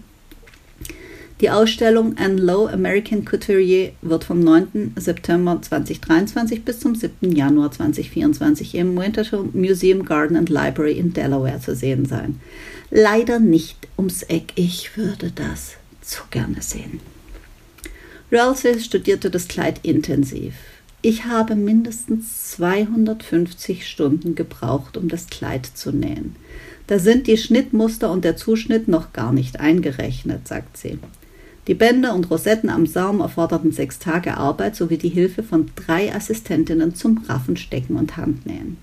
die 1.43 1.51
Ausstellung 1.51 2.17
Anne 2.17 2.41
Lowe 2.41 2.73
American 2.73 3.27
Couturier 3.27 3.93
wird 4.01 4.25
vom 4.25 4.41
9. 4.41 4.95
September 4.97 5.61
2023 5.61 6.65
bis 6.65 6.81
zum 6.81 6.95
7. 6.95 7.37
Januar 7.37 7.71
2024 7.71 8.75
im 8.75 8.97
Winterthur 8.97 9.47
Museum 9.53 10.07
Garden 10.07 10.39
and 10.39 10.49
Library 10.49 10.93
in 10.93 11.13
Delaware 11.13 11.61
zu 11.61 11.75
sehen 11.75 12.07
sein. 12.07 12.41
Leider 12.91 13.39
nicht 13.39 13.87
ums 13.99 14.23
Eck. 14.23 14.55
Ich 14.55 14.97
würde 14.97 15.31
das 15.31 15.75
zu 16.01 16.23
gerne 16.31 16.63
sehen. 16.63 17.01
Ralsey 18.33 18.81
studierte 18.81 19.29
das 19.29 19.47
Kleid 19.47 19.81
intensiv. 19.83 20.55
Ich 21.09 21.25
habe 21.25 21.55
mindestens 21.55 22.51
250 22.51 23.87
Stunden 23.87 24.35
gebraucht, 24.35 24.97
um 24.97 25.07
das 25.07 25.29
Kleid 25.29 25.65
zu 25.65 25.93
nähen. 25.93 26.35
Da 26.89 26.99
sind 26.99 27.29
die 27.29 27.37
Schnittmuster 27.37 28.11
und 28.11 28.25
der 28.25 28.37
Zuschnitt 28.37 28.89
noch 28.89 29.13
gar 29.13 29.33
nicht 29.33 29.61
eingerechnet, 29.61 30.49
sagt 30.49 30.77
sie. 30.77 30.99
Die 31.69 31.75
Bänder 31.75 32.13
und 32.13 32.29
Rosetten 32.29 32.71
am 32.71 32.87
Saum 32.87 33.21
erforderten 33.21 33.71
sechs 33.71 34.01
Tage 34.01 34.37
Arbeit 34.37 34.75
sowie 34.75 34.99
die 34.99 35.09
Hilfe 35.09 35.45
von 35.45 35.71
drei 35.77 36.13
Assistentinnen 36.13 36.97
zum 36.97 37.19
Raffen, 37.29 37.57
Stecken 37.57 37.95
und 37.95 38.17
Handnähen. 38.17 38.77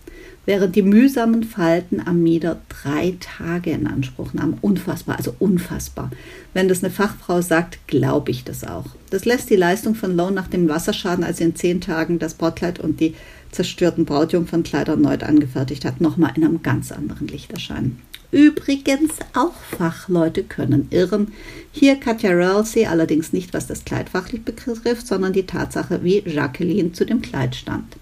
Während 0.46 0.76
die 0.76 0.82
mühsamen 0.82 1.44
Falten 1.44 2.02
am 2.06 2.22
Mieder 2.22 2.60
drei 2.68 3.16
Tage 3.20 3.72
in 3.72 3.88
Anspruch 3.88 4.34
nahmen. 4.34 4.58
Unfassbar, 4.60 5.18
also 5.18 5.34
unfassbar. 5.40 6.12
Wenn 6.54 6.68
das 6.68 6.84
eine 6.84 6.92
Fachfrau 6.92 7.42
sagt, 7.42 7.88
glaube 7.88 8.32
ich 8.32 8.44
das 8.44 8.66
auch. 8.66 8.88
Das 9.10 9.24
lässt 9.24 9.50
die 9.50 9.56
Leistung 9.56 9.96
von 9.96 10.18
Lowe 10.18 10.34
nach 10.34 10.48
dem 10.48 10.68
Wasserschaden, 10.68 11.24
als 11.24 11.38
sie 11.38 11.46
in 11.46 11.56
zehn 11.56 11.80
Tagen 11.80 12.20
das 12.20 12.34
Brautkleid 12.34 12.80
und 12.80 13.00
die 13.00 13.16
zerstörten 13.52 14.04
Brautjungfernkleider 14.04 14.94
erneut 14.94 15.24
angefertigt 15.24 15.86
hat, 15.86 16.02
nochmal 16.02 16.32
in 16.36 16.44
einem 16.44 16.62
ganz 16.62 16.92
anderen 16.92 17.28
Licht 17.28 17.54
erscheinen. 17.54 18.02
Übrigens 18.32 19.14
auch 19.36 19.54
Fachleute 19.78 20.44
können 20.44 20.88
irren. 20.90 21.34
Hier 21.72 21.98
Katja 21.98 22.32
Ralsey 22.34 22.88
allerdings 22.88 23.32
nicht, 23.32 23.54
was 23.54 23.68
das 23.68 23.86
Kleid 23.86 24.10
fachlich 24.10 24.44
betrifft, 24.44 25.06
sondern 25.06 25.34
die 25.34 25.46
Tatsache, 25.46 26.04
wie 26.04 26.24
Jacqueline 26.26 26.94
zu 26.94 27.06
dem 27.06 27.22
Kleid 27.22 27.56
stand. 27.56 27.96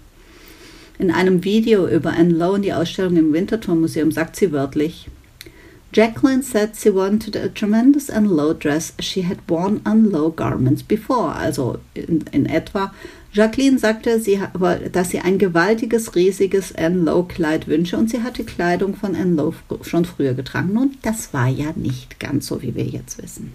In 1.02 1.10
einem 1.10 1.42
Video 1.42 1.88
über 1.88 2.12
Anne 2.12 2.32
Lowe 2.32 2.52
und 2.52 2.62
die 2.62 2.72
Ausstellung 2.72 3.16
im 3.16 3.32
Winterthur 3.32 3.74
Museum 3.74 4.12
sagt 4.12 4.36
sie 4.36 4.52
wörtlich, 4.52 5.08
Jacqueline 5.92 6.44
said 6.44 6.76
she 6.76 6.94
wanted 6.94 7.36
a 7.36 7.48
tremendous 7.48 8.08
Anne 8.08 8.28
Lowe 8.28 8.54
dress 8.54 8.94
she 9.00 9.26
had 9.26 9.38
worn 9.48 9.80
Anne 9.82 10.10
Lowe 10.10 10.30
garments 10.30 10.80
before. 10.80 11.34
Also 11.34 11.80
in, 11.94 12.22
in 12.30 12.46
etwa, 12.46 12.94
Jacqueline 13.32 13.80
sagte, 13.80 14.20
sie, 14.20 14.38
dass 14.92 15.10
sie 15.10 15.18
ein 15.18 15.38
gewaltiges, 15.38 16.14
riesiges 16.14 16.72
Anne 16.76 17.02
Lowe 17.02 17.26
Kleid 17.26 17.66
wünsche 17.66 17.96
und 17.96 18.08
sie 18.08 18.22
hatte 18.22 18.44
Kleidung 18.44 18.94
von 18.94 19.16
Anne 19.16 19.34
Lowe 19.34 19.56
schon 19.82 20.04
früher 20.04 20.34
getragen. 20.34 20.72
Nun, 20.72 20.98
das 21.02 21.34
war 21.34 21.48
ja 21.48 21.72
nicht 21.74 22.20
ganz 22.20 22.46
so, 22.46 22.62
wie 22.62 22.76
wir 22.76 22.86
jetzt 22.86 23.20
wissen. 23.20 23.54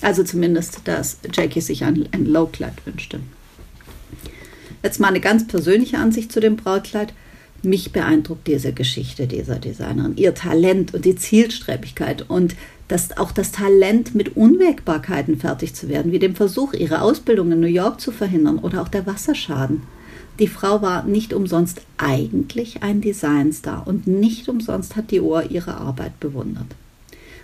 Also 0.00 0.24
zumindest, 0.24 0.80
dass 0.84 1.18
Jackie 1.30 1.60
sich 1.60 1.84
ein 1.84 2.08
Anne 2.10 2.24
Lowe 2.24 2.48
Kleid 2.50 2.86
wünschte. 2.86 3.20
Jetzt 4.82 5.00
mal 5.00 5.08
eine 5.08 5.20
ganz 5.20 5.46
persönliche 5.46 5.98
Ansicht 5.98 6.32
zu 6.32 6.40
dem 6.40 6.56
Brautkleid. 6.56 7.12
Mich 7.62 7.90
beeindruckt 7.90 8.46
diese 8.46 8.72
Geschichte 8.72 9.26
dieser 9.26 9.56
Designerin, 9.56 10.16
ihr 10.16 10.34
Talent 10.34 10.94
und 10.94 11.04
die 11.04 11.16
Zielstrebigkeit 11.16 12.24
und 12.28 12.54
das, 12.86 13.16
auch 13.16 13.32
das 13.32 13.50
Talent, 13.50 14.14
mit 14.14 14.36
Unwägbarkeiten 14.36 15.38
fertig 15.38 15.74
zu 15.74 15.88
werden, 15.88 16.12
wie 16.12 16.20
dem 16.20 16.36
Versuch, 16.36 16.72
ihre 16.72 17.02
Ausbildung 17.02 17.50
in 17.50 17.60
New 17.60 17.66
York 17.66 18.00
zu 18.00 18.12
verhindern 18.12 18.58
oder 18.58 18.80
auch 18.80 18.88
der 18.88 19.06
Wasserschaden. 19.06 19.82
Die 20.38 20.46
Frau 20.46 20.82
war 20.82 21.02
nicht 21.02 21.32
umsonst 21.32 21.82
eigentlich 21.96 22.84
ein 22.84 23.00
Designstar 23.00 23.86
und 23.86 24.06
nicht 24.06 24.48
umsonst 24.48 24.94
hat 24.94 25.10
die 25.10 25.20
Ohr 25.20 25.50
ihre 25.50 25.74
Arbeit 25.74 26.20
bewundert. 26.20 26.68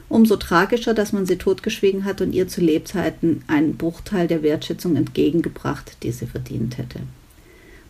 Umso 0.08 0.36
tragischer, 0.36 0.94
dass 0.94 1.12
man 1.12 1.26
sie 1.26 1.36
totgeschwiegen 1.36 2.04
hat 2.04 2.20
und 2.20 2.32
ihr 2.32 2.46
zu 2.46 2.60
Lebzeiten 2.60 3.42
einen 3.48 3.76
Bruchteil 3.76 4.28
der 4.28 4.44
Wertschätzung 4.44 4.94
entgegengebracht, 4.94 5.96
die 6.04 6.12
sie 6.12 6.26
verdient 6.26 6.78
hätte. 6.78 7.00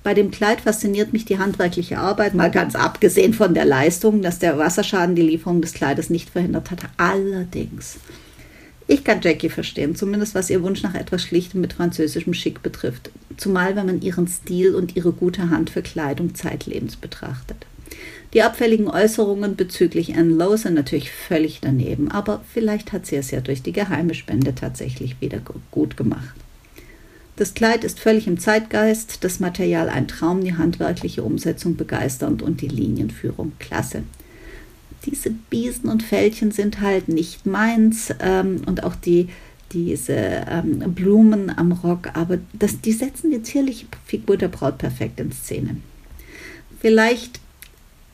Bei 0.04 0.12
dem 0.12 0.30
Kleid 0.30 0.60
fasziniert 0.60 1.14
mich 1.14 1.24
die 1.24 1.38
handwerkliche 1.38 1.98
Arbeit, 1.98 2.34
mal 2.34 2.50
ganz 2.50 2.76
abgesehen 2.76 3.32
von 3.32 3.54
der 3.54 3.64
Leistung, 3.64 4.20
dass 4.20 4.38
der 4.38 4.58
Wasserschaden 4.58 5.16
die 5.16 5.22
Lieferung 5.22 5.62
des 5.62 5.72
Kleides 5.72 6.10
nicht 6.10 6.28
verhindert 6.28 6.70
hat. 6.70 6.80
Allerdings, 6.98 7.96
ich 8.86 9.02
kann 9.02 9.22
Jackie 9.22 9.48
verstehen, 9.48 9.96
zumindest 9.96 10.34
was 10.34 10.50
ihr 10.50 10.62
Wunsch 10.62 10.82
nach 10.82 10.94
etwas 10.94 11.22
Schlichtem 11.22 11.62
mit 11.62 11.72
französischem 11.72 12.34
Schick 12.34 12.62
betrifft. 12.62 13.10
Zumal, 13.38 13.76
wenn 13.76 13.86
man 13.86 14.02
ihren 14.02 14.28
Stil 14.28 14.74
und 14.74 14.94
ihre 14.94 15.12
gute 15.12 15.48
Hand 15.48 15.70
für 15.70 15.80
Kleidung 15.80 16.34
zeitlebens 16.34 16.96
betrachtet. 16.96 17.64
Die 18.34 18.42
abfälligen 18.42 18.88
Äußerungen 18.88 19.56
bezüglich 19.56 20.14
Anne 20.14 20.34
Lowe 20.34 20.58
sind 20.58 20.74
natürlich 20.74 21.12
völlig 21.12 21.60
daneben, 21.62 22.10
aber 22.10 22.44
vielleicht 22.52 22.92
hat 22.92 23.06
sie 23.06 23.16
es 23.16 23.30
ja 23.30 23.40
durch 23.40 23.62
die 23.62 23.72
geheime 23.72 24.12
Spende 24.12 24.54
tatsächlich 24.54 25.18
wieder 25.22 25.38
gut 25.70 25.96
gemacht. 25.96 26.43
Das 27.36 27.54
Kleid 27.54 27.82
ist 27.82 27.98
völlig 27.98 28.28
im 28.28 28.38
Zeitgeist, 28.38 29.24
das 29.24 29.40
Material 29.40 29.88
ein 29.88 30.06
Traum, 30.06 30.42
die 30.42 30.56
handwerkliche 30.56 31.24
Umsetzung 31.24 31.76
begeisternd 31.76 32.42
und 32.42 32.60
die 32.60 32.68
Linienführung 32.68 33.52
klasse. 33.58 34.04
Diese 35.04 35.30
Biesen 35.30 35.90
und 35.90 36.02
Fältchen 36.02 36.52
sind 36.52 36.80
halt 36.80 37.08
nicht 37.08 37.44
meins 37.44 38.14
ähm, 38.20 38.62
und 38.66 38.84
auch 38.84 38.94
die, 38.94 39.28
diese 39.72 40.14
ähm, 40.14 40.94
Blumen 40.94 41.50
am 41.50 41.72
Rock, 41.72 42.10
aber 42.14 42.38
das, 42.52 42.80
die 42.80 42.92
setzen 42.92 43.32
die 43.32 43.42
zierliche 43.42 43.86
Figur 44.06 44.36
der 44.36 44.48
Braut 44.48 44.78
perfekt 44.78 45.18
in 45.18 45.32
Szene. 45.32 45.76
Vielleicht 46.80 47.40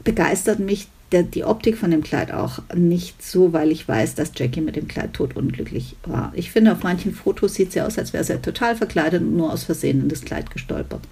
begeistert 0.03 0.61
mich 0.61 0.89
der, 1.13 1.23
die 1.25 1.45
Optik 1.45 1.77
von 1.77 1.91
dem 1.91 2.03
Kleid 2.03 2.33
auch 2.33 2.61
nicht 2.75 3.23
so, 3.23 3.53
weil 3.53 3.73
ich 3.73 3.87
weiß, 3.87 4.15
dass 4.15 4.33
Jackie 4.35 4.61
mit 4.61 4.77
dem 4.77 4.89
Kleid 4.89 5.13
totunglücklich 5.15 5.97
war. 6.05 6.33
Ich 6.35 6.51
finde, 6.51 6.73
auf 6.73 6.83
manchen 6.83 7.13
Fotos 7.13 7.55
sieht 7.55 7.73
sie 7.73 7.81
aus, 7.81 7.99
als 7.99 8.13
wäre 8.13 8.25
sie 8.25 8.41
total 8.41 8.77
verkleidet 8.77 9.23
und 9.23 9.37
nur 9.37 9.53
aus 9.53 9.65
Versehen 9.65 10.01
in 10.01 10.09
das 10.09 10.23
Kleid 10.23 10.51
gestolpert. 10.51 11.03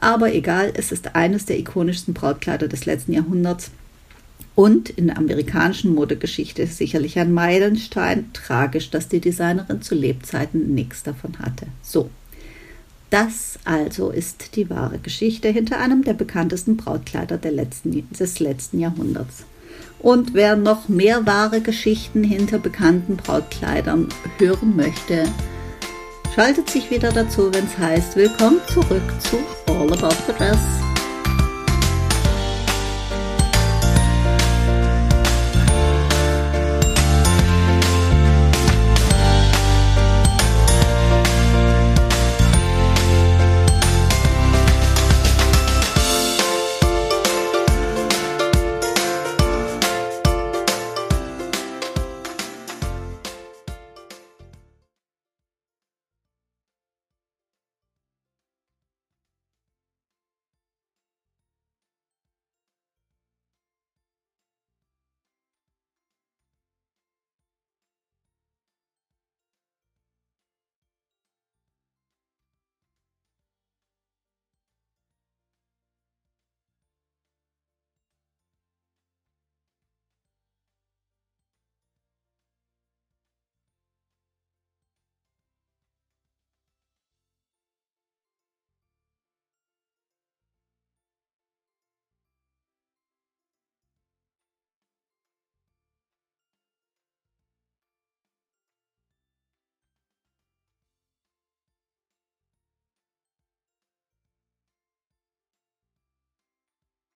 Aber 0.00 0.32
egal, 0.32 0.72
es 0.74 0.92
ist 0.92 1.16
eines 1.16 1.44
der 1.44 1.58
ikonischsten 1.58 2.14
Brautkleider 2.14 2.68
des 2.68 2.86
letzten 2.86 3.12
Jahrhunderts 3.12 3.70
und 4.54 4.90
in 4.90 5.08
der 5.08 5.18
amerikanischen 5.18 5.94
Modegeschichte 5.94 6.66
sicherlich 6.66 7.18
ein 7.18 7.32
Meilenstein. 7.32 8.30
Tragisch, 8.32 8.90
dass 8.90 9.08
die 9.08 9.20
Designerin 9.20 9.82
zu 9.82 9.94
Lebzeiten 9.94 10.74
nichts 10.74 11.02
davon 11.02 11.38
hatte. 11.38 11.66
So, 11.82 12.10
das 13.10 13.58
also 13.64 14.10
ist 14.10 14.56
die 14.56 14.68
wahre 14.68 14.98
Geschichte 14.98 15.48
hinter 15.48 15.78
einem 15.78 16.04
der 16.04 16.14
bekanntesten 16.14 16.76
Brautkleider 16.76 17.38
letzten, 17.50 18.06
des 18.10 18.40
letzten 18.40 18.80
Jahrhunderts. 18.80 19.44
Und 20.00 20.34
wer 20.34 20.56
noch 20.56 20.88
mehr 20.88 21.26
wahre 21.26 21.60
Geschichten 21.60 22.22
hinter 22.22 22.58
bekannten 22.58 23.16
Brautkleidern 23.16 24.08
hören 24.38 24.76
möchte, 24.76 25.24
schaltet 26.34 26.70
sich 26.70 26.90
wieder 26.90 27.10
dazu, 27.10 27.52
wenn 27.52 27.64
es 27.64 27.78
heißt, 27.78 28.16
willkommen 28.16 28.60
zurück 28.72 29.02
zu 29.18 29.38
All 29.72 29.92
About 29.92 30.14
the 30.26 30.32
Dress. 30.34 30.87